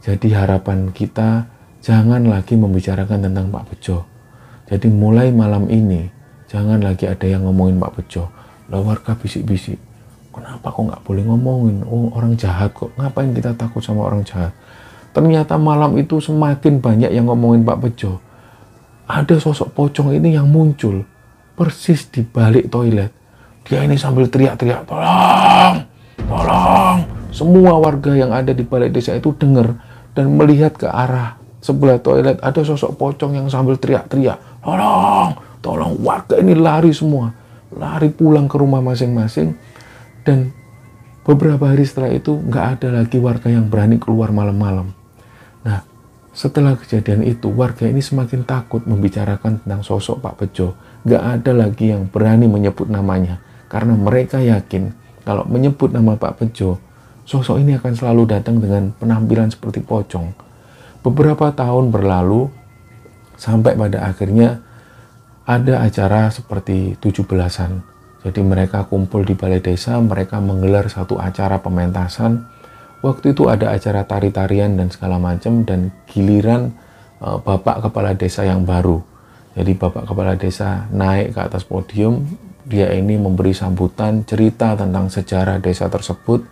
[0.00, 1.44] Jadi harapan kita
[1.84, 4.04] jangan lagi membicarakan tentang Pak Bejo.
[4.70, 6.08] Jadi mulai malam ini,
[6.48, 8.40] jangan lagi ada yang ngomongin Pak Bejo
[8.70, 9.76] lah warga bisik-bisik.
[10.30, 11.82] Kenapa kok nggak boleh ngomongin?
[11.82, 12.94] Oh orang jahat kok.
[12.94, 14.54] Ngapain kita takut sama orang jahat?
[15.10, 18.22] Ternyata malam itu semakin banyak yang ngomongin Pak Bejo.
[19.10, 21.02] Ada sosok pocong ini yang muncul
[21.58, 23.10] persis di balik toilet.
[23.66, 25.74] Dia ini sambil teriak-teriak, tolong,
[26.26, 26.96] tolong.
[27.30, 29.78] Semua warga yang ada di balik desa itu dengar
[30.16, 35.92] dan melihat ke arah sebelah toilet ada sosok pocong yang sambil teriak-teriak, tolong, tolong.
[36.02, 37.30] Warga ini lari semua
[37.70, 39.54] lari pulang ke rumah masing-masing
[40.26, 40.50] dan
[41.22, 44.90] beberapa hari setelah itu nggak ada lagi warga yang berani keluar malam-malam.
[45.62, 45.86] Nah,
[46.34, 50.74] setelah kejadian itu warga ini semakin takut membicarakan tentang sosok Pak Bejo.
[51.06, 53.38] Nggak ada lagi yang berani menyebut namanya
[53.70, 54.90] karena mereka yakin
[55.22, 56.82] kalau menyebut nama Pak Bejo,
[57.22, 60.34] sosok ini akan selalu datang dengan penampilan seperti pocong.
[61.06, 62.50] Beberapa tahun berlalu
[63.38, 64.58] sampai pada akhirnya
[65.46, 67.80] ada acara seperti tujuh belasan.
[68.20, 72.44] Jadi mereka kumpul di balai desa, mereka menggelar satu acara pementasan.
[73.00, 76.68] Waktu itu ada acara tari-tarian dan segala macam dan giliran
[77.24, 79.00] uh, bapak kepala desa yang baru.
[79.56, 82.28] Jadi bapak kepala desa naik ke atas podium,
[82.66, 86.44] dia ini memberi sambutan cerita tentang sejarah desa tersebut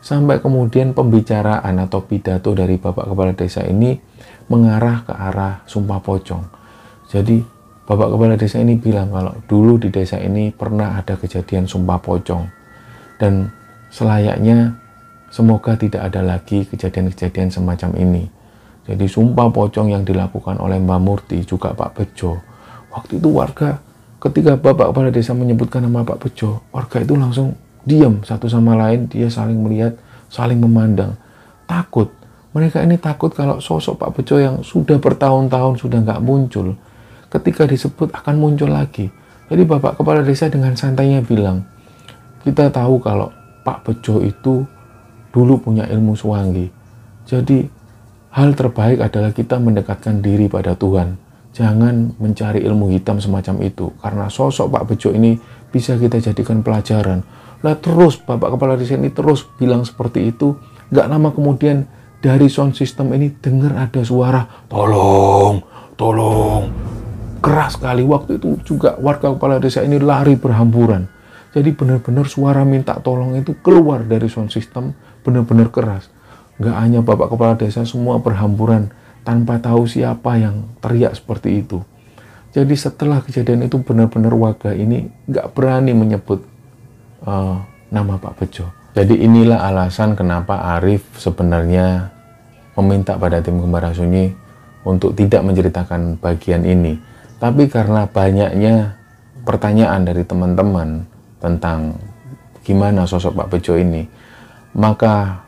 [0.00, 3.96] sampai kemudian pembicaraan atau pidato dari bapak kepala desa ini
[4.50, 6.44] mengarah ke arah sumpah pocong.
[7.10, 11.98] Jadi Bapak Kepala Desa ini bilang kalau dulu di desa ini pernah ada kejadian sumpah
[11.98, 12.46] pocong.
[13.18, 13.50] Dan
[13.90, 14.78] selayaknya
[15.26, 18.30] semoga tidak ada lagi kejadian-kejadian semacam ini.
[18.86, 22.38] Jadi sumpah pocong yang dilakukan oleh Mbak Murti juga Pak Bejo.
[22.94, 23.82] Waktu itu warga
[24.20, 27.56] ketika Bapak Kepala Desa menyebutkan nama Pak Bejo, warga itu langsung
[27.88, 29.96] diam satu sama lain, dia saling melihat,
[30.28, 31.16] saling memandang.
[31.64, 32.12] Takut.
[32.52, 36.76] Mereka ini takut kalau sosok Pak Bejo yang sudah bertahun-tahun sudah nggak muncul,
[37.32, 39.08] ketika disebut akan muncul lagi.
[39.48, 41.64] Jadi Bapak Kepala Desa dengan santainya bilang,
[42.44, 43.32] kita tahu kalau
[43.64, 44.68] Pak Bejo itu
[45.32, 46.68] dulu punya ilmu suwangi.
[47.24, 47.64] Jadi
[48.34, 51.29] hal terbaik adalah kita mendekatkan diri pada Tuhan.
[51.50, 53.90] Jangan mencari ilmu hitam semacam itu.
[53.98, 55.34] Karena sosok Pak Bejo ini
[55.70, 57.22] bisa kita jadikan pelajaran.
[57.60, 60.54] Lah terus Bapak Kepala Desa ini terus bilang seperti itu.
[60.90, 61.86] Gak lama kemudian
[62.18, 65.62] dari sound system ini dengar ada suara, tolong,
[65.94, 66.68] tolong,
[67.40, 71.08] keras sekali waktu itu juga warga kepala desa ini lari berhamburan
[71.56, 74.92] jadi benar-benar suara minta tolong itu keluar dari sound system
[75.24, 76.12] benar-benar keras
[76.60, 78.92] Nggak hanya Bapak Kepala Desa semua berhamburan
[79.22, 81.80] tanpa tahu siapa yang teriak seperti itu.
[82.50, 86.42] Jadi setelah kejadian itu benar-benar warga ini nggak berani menyebut
[87.22, 87.62] uh,
[87.94, 88.66] nama Pak Bejo.
[88.90, 92.10] Jadi inilah alasan kenapa Arif sebenarnya
[92.74, 94.34] meminta pada tim Kembara Sunyi
[94.82, 96.98] untuk tidak menceritakan bagian ini.
[97.38, 98.98] Tapi karena banyaknya
[99.46, 101.06] pertanyaan dari teman-teman
[101.38, 101.96] tentang
[102.66, 104.04] gimana sosok Pak Bejo ini,
[104.74, 105.46] maka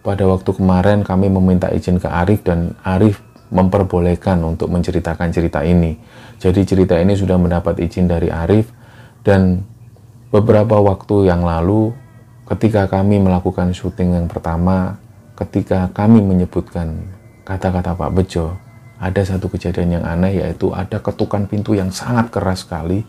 [0.00, 3.20] pada waktu kemarin kami meminta izin ke Arif dan Arif
[3.50, 5.98] memperbolehkan untuk menceritakan cerita ini.
[6.40, 8.72] Jadi cerita ini sudah mendapat izin dari Arif
[9.26, 9.60] dan
[10.32, 11.92] beberapa waktu yang lalu
[12.48, 14.96] ketika kami melakukan syuting yang pertama,
[15.36, 17.04] ketika kami menyebutkan
[17.44, 18.56] kata-kata Pak Bejo,
[18.96, 23.04] ada satu kejadian yang aneh yaitu ada ketukan pintu yang sangat keras sekali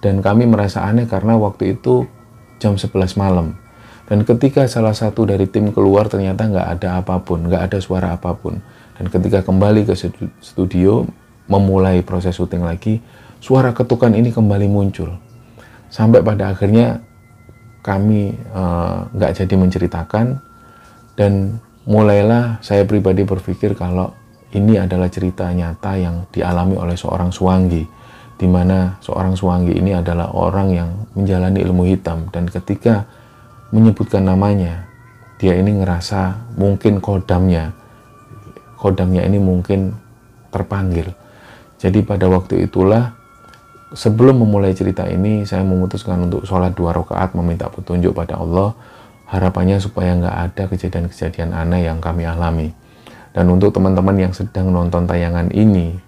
[0.00, 2.08] dan kami merasa aneh karena waktu itu
[2.60, 3.59] jam 11 malam
[4.10, 8.18] dan ketika salah satu dari tim keluar ternyata nggak ada apa pun, nggak ada suara
[8.18, 8.58] apa pun.
[8.98, 9.94] Dan ketika kembali ke
[10.42, 11.06] studio,
[11.46, 12.98] memulai proses syuting lagi,
[13.38, 15.14] suara ketukan ini kembali muncul.
[15.94, 16.98] Sampai pada akhirnya
[17.86, 20.42] kami uh, nggak jadi menceritakan
[21.14, 24.10] dan mulailah saya pribadi berpikir kalau
[24.50, 27.86] ini adalah cerita nyata yang dialami oleh seorang suwangi
[28.36, 33.06] di mana seorang suwangi ini adalah orang yang menjalani ilmu hitam dan ketika
[33.70, 34.86] menyebutkan namanya,
[35.38, 37.72] dia ini ngerasa mungkin kodamnya,
[38.76, 39.94] kodamnya ini mungkin
[40.50, 41.10] terpanggil.
[41.80, 43.16] Jadi pada waktu itulah
[43.94, 48.74] sebelum memulai cerita ini saya memutuskan untuk sholat dua rakaat meminta petunjuk pada Allah
[49.30, 52.70] harapannya supaya nggak ada kejadian-kejadian aneh yang kami alami
[53.34, 55.98] dan untuk teman-teman yang sedang nonton tayangan ini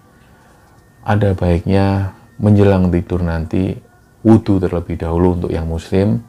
[1.03, 3.75] ada baiknya menjelang tidur nanti
[4.23, 6.23] wudhu terlebih dahulu untuk yang muslim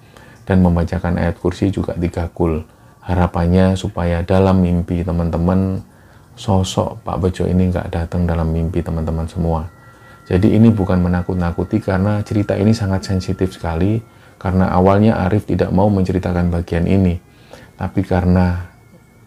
[0.45, 2.65] dan membacakan ayat kursi juga tiga kul.
[3.05, 5.81] Harapannya supaya dalam mimpi teman-teman
[6.35, 9.69] sosok Pak Bejo ini nggak datang dalam mimpi teman-teman semua.
[10.25, 14.01] Jadi ini bukan menakut-nakuti karena cerita ini sangat sensitif sekali
[14.41, 17.21] karena awalnya Arif tidak mau menceritakan bagian ini.
[17.77, 18.73] Tapi karena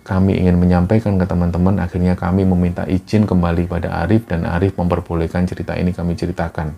[0.07, 5.43] kami ingin menyampaikan ke teman-teman, akhirnya kami meminta izin kembali pada Arif dan Arif memperbolehkan
[5.43, 6.71] cerita ini kami ceritakan.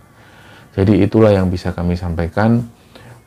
[0.74, 2.66] Jadi itulah yang bisa kami sampaikan.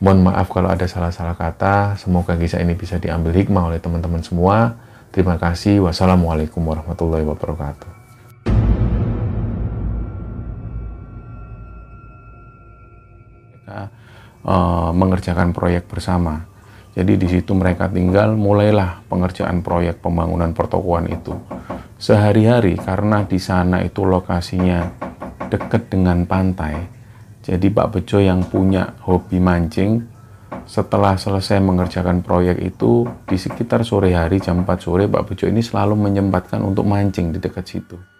[0.03, 1.95] Mohon maaf kalau ada salah-salah kata.
[1.95, 4.75] Semoga kisah ini bisa diambil hikmah oleh teman-teman semua.
[5.15, 5.79] Terima kasih.
[5.87, 7.91] Wassalamualaikum warahmatullahi wabarakatuh.
[14.43, 16.51] Uh, mengerjakan proyek bersama.
[16.99, 21.39] Jadi di situ mereka tinggal, mulailah pengerjaan proyek pembangunan pertokoan itu.
[22.03, 24.83] Sehari-hari karena di sana itu lokasinya
[25.47, 26.75] dekat dengan pantai,
[27.43, 30.07] jadi Pak Bejo yang punya hobi mancing,
[30.63, 35.59] setelah selesai mengerjakan proyek itu, di sekitar sore hari jam 4 sore Pak Bejo ini
[35.59, 38.12] selalu menyempatkan untuk mancing di dekat situ.